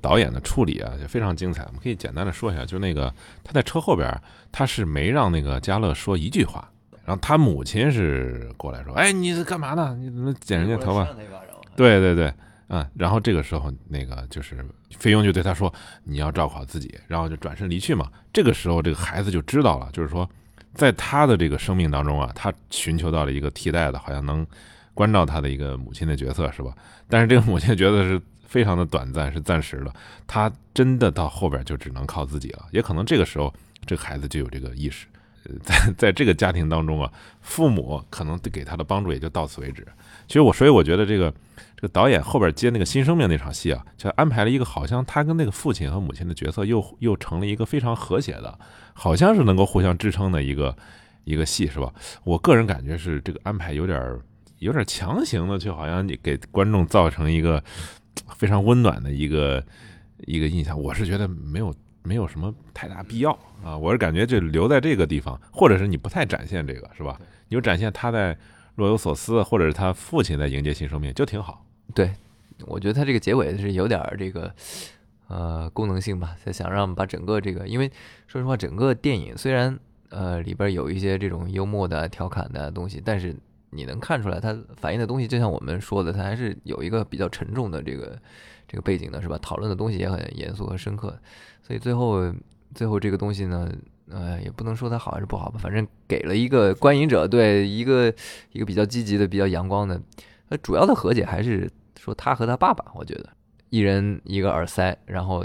[0.00, 4.08] 导演的处理啊也非常精彩，我们可以简单的说一下，就那个他在车后边，
[4.52, 6.70] 他是没让那个嘉乐说一句话，
[7.04, 9.94] 然后他母亲是过来说：“哎，你是干嘛呢？
[9.98, 11.06] 你怎么剪人家头发？”
[11.76, 12.32] 对对对，
[12.68, 14.64] 嗯，然后这个时候那个就是
[14.96, 15.72] 菲佣就对他说
[16.04, 18.10] ：“你要照顾好自己。”然后就转身离去嘛。
[18.32, 20.28] 这个时候这个孩子就知道了，就是说
[20.72, 24.46] 在他的这个生命当中啊，他寻求到了一个替代的，好像能
[24.94, 26.74] 关照他的一个母亲的角色，是吧？
[27.08, 29.92] 但是这个母亲的角色是非常的短暂，是暂时的。
[30.26, 33.52] 他真的到后边就只能靠自己了，也可能这个时候
[33.84, 35.06] 这个孩子就有这个意识。
[35.62, 39.86] 在在这个家庭当中啊，父母可能给他的帮助也就到此为止。
[40.26, 41.32] 其实我，所以我觉得这个
[41.76, 48.58] 这个导演后边接那个新生命那场戏啊，就安排了一个好像他跟那个父亲和母亲的角色又又成了一个非常和谐的，
[48.94, 50.74] 好像是能够互相支撑的一个
[51.24, 51.92] 一个戏，是吧？
[52.24, 54.18] 我个人感觉是这个安排有点
[54.60, 57.62] 有点强行的，就好像你给观众造成一个
[58.36, 59.62] 非常温暖的一个
[60.26, 60.80] 一个印象。
[60.80, 61.74] 我是觉得没有
[62.04, 67.18] 没有什么太大必要啊，我是感觉就留在这个地方，或者是你不太展现这个，是吧？
[67.48, 68.38] 你就展现他在。
[68.76, 71.64] 若有所思，或者是他父亲在迎接新生命，就挺好。
[71.94, 72.10] 对，
[72.66, 74.52] 我觉得他这个结尾是有点儿这个
[75.28, 77.88] 呃功能性吧，他想让把整个这个，因为
[78.26, 79.78] 说实话，整个电影虽然
[80.08, 83.36] 呃里边有一些这种幽默的、调侃的东西，但是
[83.70, 88.18] 你能看出来，它反映的东西，就像我们说的，它还是有一个比较沉重的这个
[88.66, 89.38] 这个背景的，是吧？
[89.40, 91.16] 讨论的东西也很严肃和深刻，
[91.66, 92.32] 所以最后
[92.74, 93.68] 最后这个东西呢。
[94.10, 98.12] 呃，也不能说它好还是不好吧，反正给了一个观影者对一个
[98.52, 99.98] 一个比较积极的、比较阳光的。
[100.50, 103.30] 呃，主要的和解还是说他和他爸爸，我觉得
[103.70, 105.44] 一人一个耳塞，然后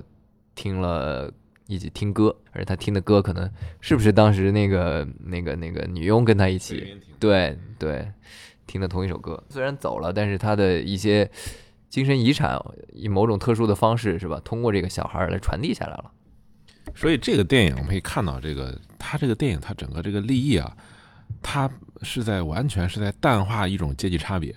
[0.56, 1.32] 听了
[1.68, 3.50] 一起听歌，而且他听的歌可能
[3.80, 8.12] 是不是当时那个那个那个女佣跟他一起，对对，
[8.68, 9.42] 听的同一首歌。
[9.50, 11.28] 虽然走了，但是他的一些
[11.90, 12.58] 精神遗产
[12.94, 14.40] 以某种特殊的方式，是吧？
[14.46, 16.12] 通过这个小孩来传递下来了。
[16.96, 20.76] 所以这个电影我们可以看到，这个他这个电影它整个这个立意啊，
[21.42, 21.70] 它
[22.02, 24.56] 是在完全是在淡化一种阶级差别，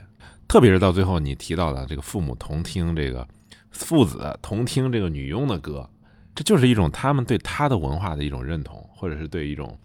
[0.49, 3.27] 特别是到最后你提到的这个父母同听这个
[3.71, 5.89] 父子同听这个女佣的歌，
[6.35, 9.79] 这就是一种他们对他的文化的一种认同，或者是对一种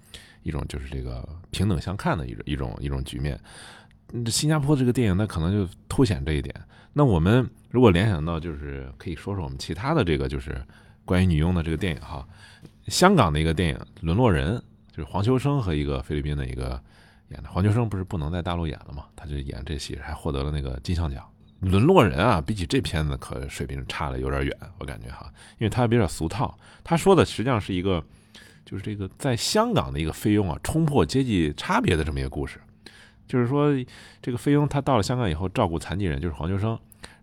[0.43, 3.39] 一种就是这个平等相看的一种一种一种局面。
[4.27, 6.55] 新加坡这个电影那可能就凸显这一点。
[6.97, 10.59] 那我们如果联想到，就是可以说说我们其他的这个就是。
[11.05, 12.27] 关于女佣的这个电影哈，
[12.87, 14.57] 香港的一个电影《沦落人》，
[14.91, 16.77] 就是黄秋生和一个菲律宾的一个
[17.29, 17.47] 演的。
[17.47, 21.23] 黄秋生不是不能在大陆演了嘛，他就演这戏，还获得了那个金像奖。
[21.71, 26.59] 《沦落人》啊，比起这片子可水平差的有点远，我感觉哈，因为他比较俗套。
[26.83, 28.03] 他说的实际上是一个，
[28.65, 32.59] 就是这个在香港的一个菲佣啊，冲破阶级差别的这么一个故事。
[33.29, 33.73] 就是说，
[34.21, 36.77] 这个菲佣他到了香港以后，照顾残疾人，就是黄秋生，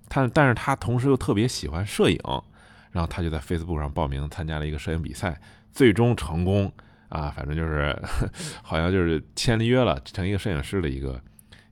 [0.08, 2.18] 他但是他同时又特别喜欢摄影。
[2.92, 5.36] 然后他就在 Facebook 上报名参加了一个摄影比赛，
[5.72, 6.72] 最终成功
[7.08, 7.28] 啊！
[7.36, 7.92] 反正就是
[8.62, 11.20] 好像就是签了约了，成一个摄影师的一个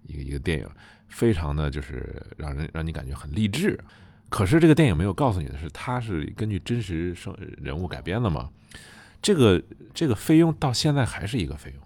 [0.03, 0.69] 一个一个电影，
[1.07, 3.79] 非常的就是让人让你感觉很励志。
[4.31, 8.51] 可是这个电影没有告诉你的是，它是根据真实生人物改编的嘛？
[9.23, 9.63] 这个
[9.95, 11.81] 这个菲佣到现在还是一个菲佣，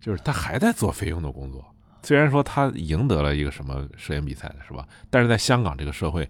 [0.00, 1.73] 就是他还在做菲佣的工作。
[2.04, 4.86] 虽然说他赢得了一个什么摄影比赛的是吧？
[5.10, 6.28] 但是在香港这个社会，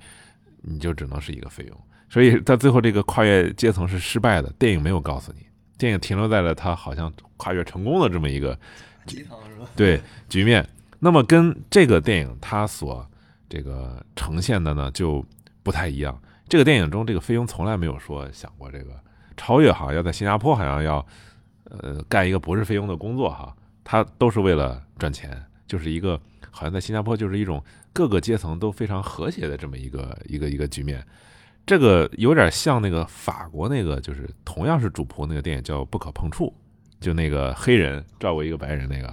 [0.63, 1.79] 你就只能是一个菲佣。
[2.09, 4.49] 所以他最后这个跨越阶层是失败的。
[4.59, 5.45] 电影没有告诉你，
[5.77, 8.57] 电影停留在了他好像跨越成功的这么一个
[9.75, 10.65] 对局面。
[11.01, 13.05] 那么跟这个电影它所
[13.49, 15.25] 这个呈现的呢就
[15.63, 16.17] 不太一样。
[16.49, 18.93] 这个电影中，这个菲佣从来没有说想过这个
[19.37, 21.05] 超越，好像要在新加坡，好像要
[21.65, 23.55] 呃干一个博士菲佣的工作哈。
[23.83, 25.45] 他都是为了赚钱。
[25.67, 27.63] 就是一个好像在新加坡就是一种
[27.93, 31.05] 各个阶层都非常和谐的这么一个一个一个局面，
[31.65, 36.53] 这个有点像那个法国那个就是同样是主仆那个电影叫《不可碰触》，
[37.05, 39.09] 就那个黑人照顾一个白人那个，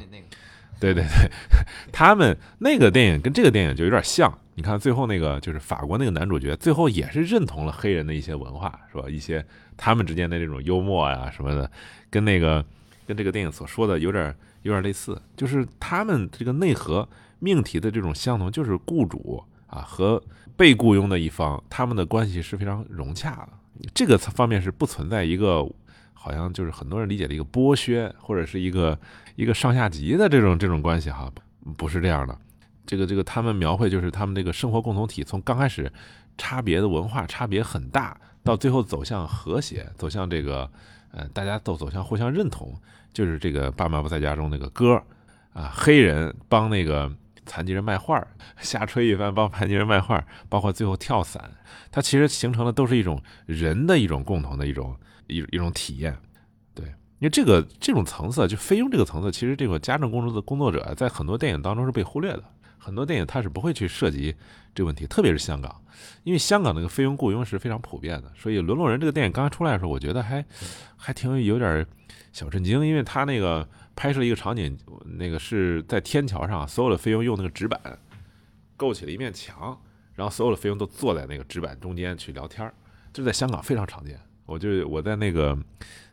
[0.80, 1.32] 对对对，
[1.94, 4.38] 他们那个电影跟这个电影就有点像。
[4.54, 9.10] 你看最后那个就是法国那个男主角，最后也是认同了黑人的一些文化，是吧？
[9.10, 9.44] 一些
[9.78, 11.72] 他们之间的这种幽默呀什么的，
[12.10, 12.64] 跟那个
[13.08, 14.36] 跟这个电影所说的有点。
[14.64, 17.08] 有点类似，就是他们这个内核
[17.40, 20.22] 命题的这种相同，就是雇主啊和
[20.56, 23.50] 被雇佣的一方，他们的关系是非常融洽的。
[23.94, 25.68] 这个方面是不存在一个
[26.14, 28.98] 好像就是很多人理解的一个剥削或者是一个
[29.36, 31.32] 一个上下级的这种这种关系哈，
[31.76, 32.38] 不是这样的。
[32.86, 35.92] 这个这个他们描绘就是他们这个生活共同体，从刚开始
[36.38, 40.70] 差别的文化差别很大，到最后走向和谐，走向这个
[41.12, 42.76] 呃大家都走向互相认同。
[43.14, 45.02] 就是这个爸妈不在家中那个歌
[45.54, 47.12] 啊，黑人帮那个
[47.46, 48.26] 残疾人卖画，
[48.60, 51.52] 瞎吹一番帮残疾人卖画，包括最后跳伞，
[51.92, 54.96] 它其实形成的都是一种人的一种共同的一种
[55.28, 56.16] 一一种体验。
[56.74, 62.44] 对，因为这个这种层次，就菲佣这个层次，其实这个家政工作的工作者在很多电影当中是被忽略的，
[62.78, 64.34] 很多电影它是不会去涉及
[64.74, 65.76] 这个问题，特别是香港，
[66.24, 70.46] 因为香港那个菲佣雇佣是非常普遍的，所以《沦落人》这个电影刚出来的时候，我觉得还
[70.96, 71.86] 还挺有点。
[72.32, 77.80] 小震惊，因为他那个拍摄一个场景，那个是在天桥上，所有的飞佣用那个纸板
[78.78, 79.80] 构起了一面墙，
[80.16, 82.74] 然后所有的飞佣都坐在那个纸板中间去聊天儿，
[83.12, 84.20] 这在香港非常常见。
[84.46, 85.58] 我就我在那个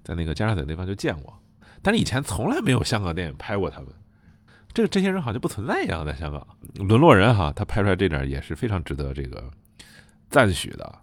[0.03, 1.37] 在那个加沙仔那方就见过，
[1.83, 3.89] 但是以前从来没有香港电影拍过他们，
[4.75, 6.47] 这个这些人好像不存在一样，在香港。
[6.75, 9.51] 沦落人哈，他拍出来这点也是非常值得这个
[10.31, 10.99] 赞许的。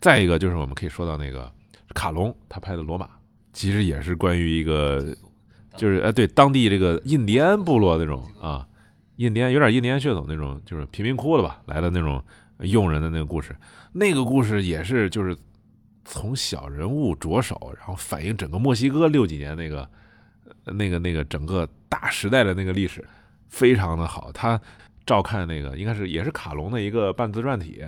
[0.00, 1.50] 再一个就是我们可以说到那个
[1.94, 3.10] 卡隆他拍的罗马。
[3.58, 5.04] 其实也是关于一个，
[5.76, 8.64] 就是哎，对当地这个印第安部落那种啊，
[9.16, 12.22] 印第安有点印第安血统那种，就是贫民窟的吧，来的那种
[12.60, 13.56] 佣人的那个故事。
[13.92, 15.36] 那个故事也是就是
[16.04, 19.90] 从小人物着手，然后反映整个墨西哥六几年那个
[20.66, 23.04] 那个那个整个大时代的那个历史，
[23.48, 24.30] 非常的好。
[24.30, 24.60] 他
[25.04, 27.84] 照看那个应该是也是卡隆的一个半自传体，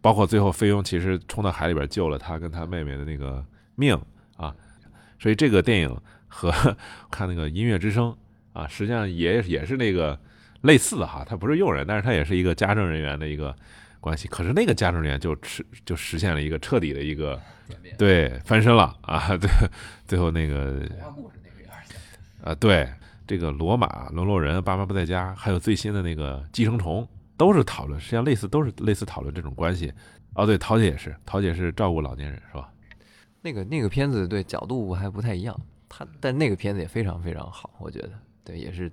[0.00, 3.44] 包括最后菲佣其实冲到海里边救了他跟他妹妹的那个
[3.74, 3.94] 命。
[5.20, 5.96] 所以这个电影
[6.26, 6.50] 和
[7.12, 8.16] 看那个音乐之声
[8.52, 10.18] 啊，实际上也也是那个
[10.62, 13.54] 类似的哈，他不是佣人，但是他也是一个家政人员的一个
[14.00, 14.26] 关系。
[14.26, 17.40] 可是那个家政人员就实就实现了一个彻底的一个
[17.96, 19.36] 对翻身了 啊！
[19.36, 19.48] 对，
[20.06, 20.88] 最后那个
[22.42, 22.88] 啊，对
[23.26, 27.06] 这个罗马沦落人爸妈不在家，还有最新的那个寄生虫，
[27.36, 29.92] 都是讨论，实际上类似都是类似讨论这种关系。
[30.34, 32.68] 哦，对，桃姐也是，桃姐是照顾老年人是吧？
[33.42, 38.10] 那个那个片子对角度还不太一样，他但那个片子也非常非常好，我觉得
[38.44, 38.90] 对也是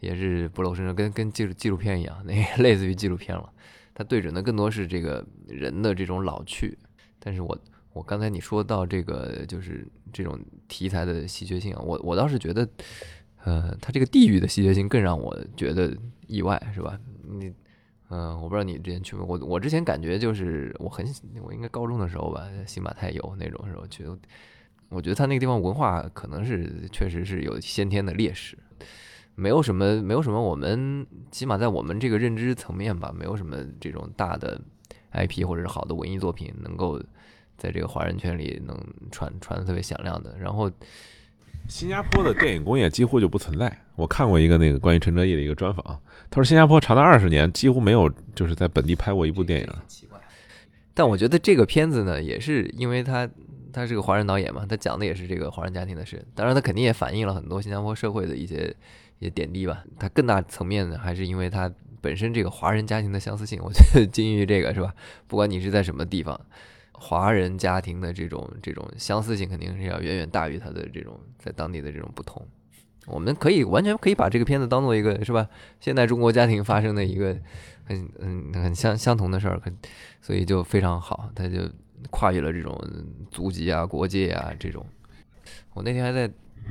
[0.00, 3.52] 也是不露声色，跟跟纪录纪录片一样，那 类似于纪录片了。
[3.94, 6.76] 它对准的更多是这个人的这种老去。
[7.18, 7.58] 但是我
[7.92, 12.68] 我刚才你说到这个就是这种题材的稀缺性啊，我我倒是觉得，
[13.44, 16.98] 呃，它这个地域的稀缺性更让我觉得意外，是吧？
[17.22, 17.52] 你。
[18.08, 19.22] 嗯，我不知道你之前去没？
[19.26, 21.04] 我我之前感觉就是我很
[21.42, 24.04] 我应该高中的时候吧，新马泰有那种时候，去
[24.88, 28.56] 我觉得他那个地方文化可能是确实是有先天的劣势，
[29.34, 34.60] 没有什么没有什么我们起码在我们这个认知层面吧，没有什么这种大的
[35.12, 37.02] IP 或者是好的文艺作品能够
[37.58, 38.78] 在这个华人圈里能
[39.10, 40.70] 传传的特别响亮的，然后。
[41.68, 43.76] 新加坡的电影工业几乎就不存在。
[43.96, 45.84] 我看过一个那个关于陈哲艺的一个专访，
[46.30, 49.68] 他说新加坡长达二十年几乎没有就是在本地拍过一部电影。
[49.88, 50.18] 奇怪，
[50.94, 53.28] 但我觉得这个片子呢，也是因为他
[53.72, 56.24] 他是个华人导演嘛，他讲的也是这个华人家庭的事。
[56.34, 58.74] 当然，他肯定也反映了很多新加坡社会的一些
[59.18, 59.82] 一些点滴吧。
[59.98, 63.60] 他更大层面的还是因为他本身这个华人家庭的相似性。
[63.62, 64.94] 我觉得 基于这个是吧？
[65.26, 66.40] 不管你是在什么地方。
[66.98, 72.46] 华人家庭的这种这种相似性肯定是要远远大于他的这种在当地的这种不同。
[73.06, 75.48] 我们可以完全可以把这个片子当做一个是吧？
[75.78, 77.36] 现代中国家庭发生的一个
[77.84, 79.76] 很嗯很相相同的事儿，很
[80.20, 81.70] 所以就非常好，他就
[82.10, 82.76] 跨越了这种
[83.30, 84.84] 族籍啊、国界啊这种。
[85.72, 86.28] 我那天还在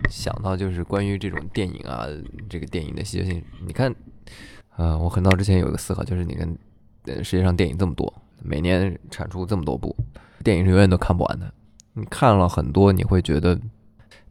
[0.09, 2.05] 想到，就是关于这种电影啊，
[2.49, 3.41] 这个电影的稀缺性。
[3.65, 3.95] 你看，
[4.75, 6.57] 呃，我很早之前有一个思考，就是你看，
[7.05, 9.95] 呃，世界上电影这么多，每年产出这么多部
[10.43, 11.53] 电影，是永远都看不完的。
[11.93, 13.59] 你看了很多，你会觉得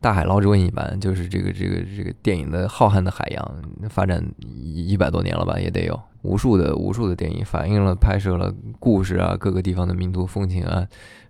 [0.00, 10.86] 大海捞针一般，就是这个这个这个电影的浩瀚的海洋，发展一百多年了吧，也得有无数的无数的电影，反映了拍摄了故事啊，各个地方的民族风情啊、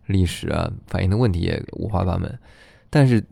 [0.07, 2.39] 历史啊，反映的问题也五花八门。
[2.91, 3.23] 但是，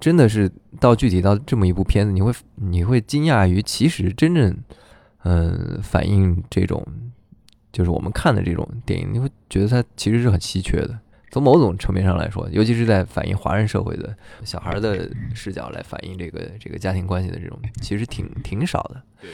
[0.00, 4.56] 真的是到具体到这么一部片子，你会你会惊讶于，其实真正
[5.24, 6.86] 嗯反映这种
[7.72, 10.98] 就是我们看的这种电影，你会觉得它其实是很稀缺的。
[11.30, 14.14] 从某种层面上来说，尤其是在反映华人社会的
[14.44, 19.02] 小孩的视角来反映这个这个家庭关系的这种，其实挺挺少的。
[19.20, 19.30] 对，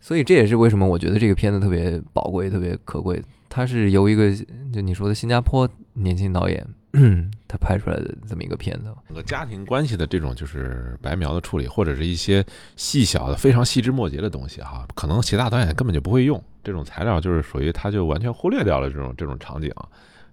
[0.00, 3.22] 所以这也是为什么我觉得这个片子特别宝贵、特别可贵。
[3.50, 4.34] 它是由一个
[4.72, 6.66] 就你说的新加坡年轻导演。
[6.96, 12.44] 嗯 他拍出来的这么一个片子，整个家庭关系的这种就是白描的处理，或者是一些
[12.76, 19.70] 细小的、非常细枝末节的东西哈，可能其他导演根本就不会用这种材料，就是属于他就完全忽略掉了这种这种场景，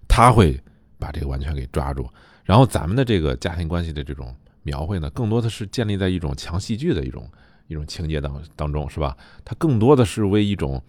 [0.08, 0.58] 他会
[0.98, 2.08] 把这个完全给抓住。
[2.44, 7.28] 然后咱们的这个家庭关系的这种描绘呢，更多的是建立在一种强戏剧的一种
[7.66, 9.16] 一种情节当当中，是吧？
[9.44, 10.82] 它更多的是为一种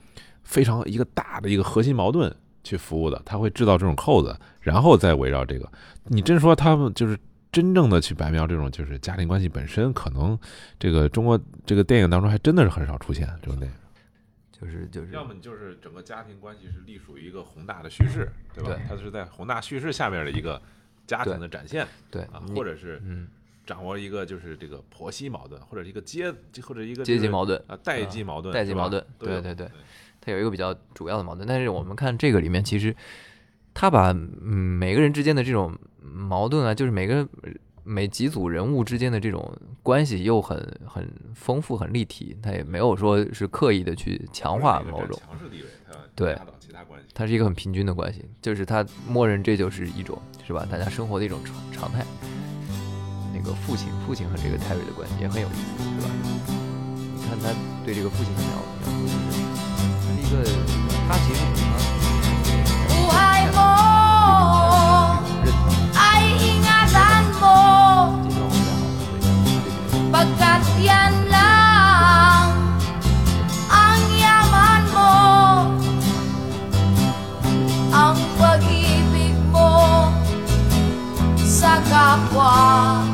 [0.44, 2.36] 非常一个大的一个核心矛盾。
[2.64, 5.70] 去服务的，他会制造这种扣子，然后再围绕这个。
[6.06, 7.18] 你真说他们就是
[7.52, 10.38] 真正的去白描这种就是家庭关系本身，可能
[10.80, 13.78] 这个中国这个电影当中还真的是很少出现这种电影。
[14.52, 18.70] 就是就是，要么就是整个家庭关系是隶属于一个宏大的叙事，对吧？
[18.70, 20.62] 对，它是在宏大叙事下面的一个
[21.06, 23.02] 家庭的展现，对啊，或者是
[23.66, 29.70] 掌握一个就是这个婆媳矛盾，或者一个阶或者一个阶级矛盾啊，代际矛盾，代际矛盾，对对对。
[30.26, 32.96] 它有一个比较主要的矛盾，但是我们看这个里面，其实
[33.74, 37.28] 他把嗯每个人之间的这种矛盾啊，就是每个
[37.84, 42.38] 每几组人物之间的这种关系又很很丰富、很立体。
[42.42, 45.68] 他也没有说是刻意的去强化某种强势地位，
[46.16, 46.38] 对，
[47.14, 50.18] 它是一个很平均的关系，就是他默认这就是一种
[50.48, 50.66] 是吧？
[50.72, 52.06] 大家生活的一种常常态。
[53.36, 56.12] 那个父亲，父亲和这个泰瑞的关系也很有意思，对吧？
[57.16, 57.50] 你看他
[57.84, 58.50] 对这个父亲的描
[58.80, 59.53] 描述。
[60.31, 60.45] 个
[61.09, 61.73] 他其实平常。
[62.89, 63.73] Buhay mo
[65.97, 67.61] ay ingatan mo
[70.13, 72.53] Pagkat yan lang
[73.73, 75.17] ang yaman mo
[77.95, 80.13] Ang pag-ibig mo
[81.41, 83.12] sa kapwa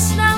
[0.00, 0.29] Krishna.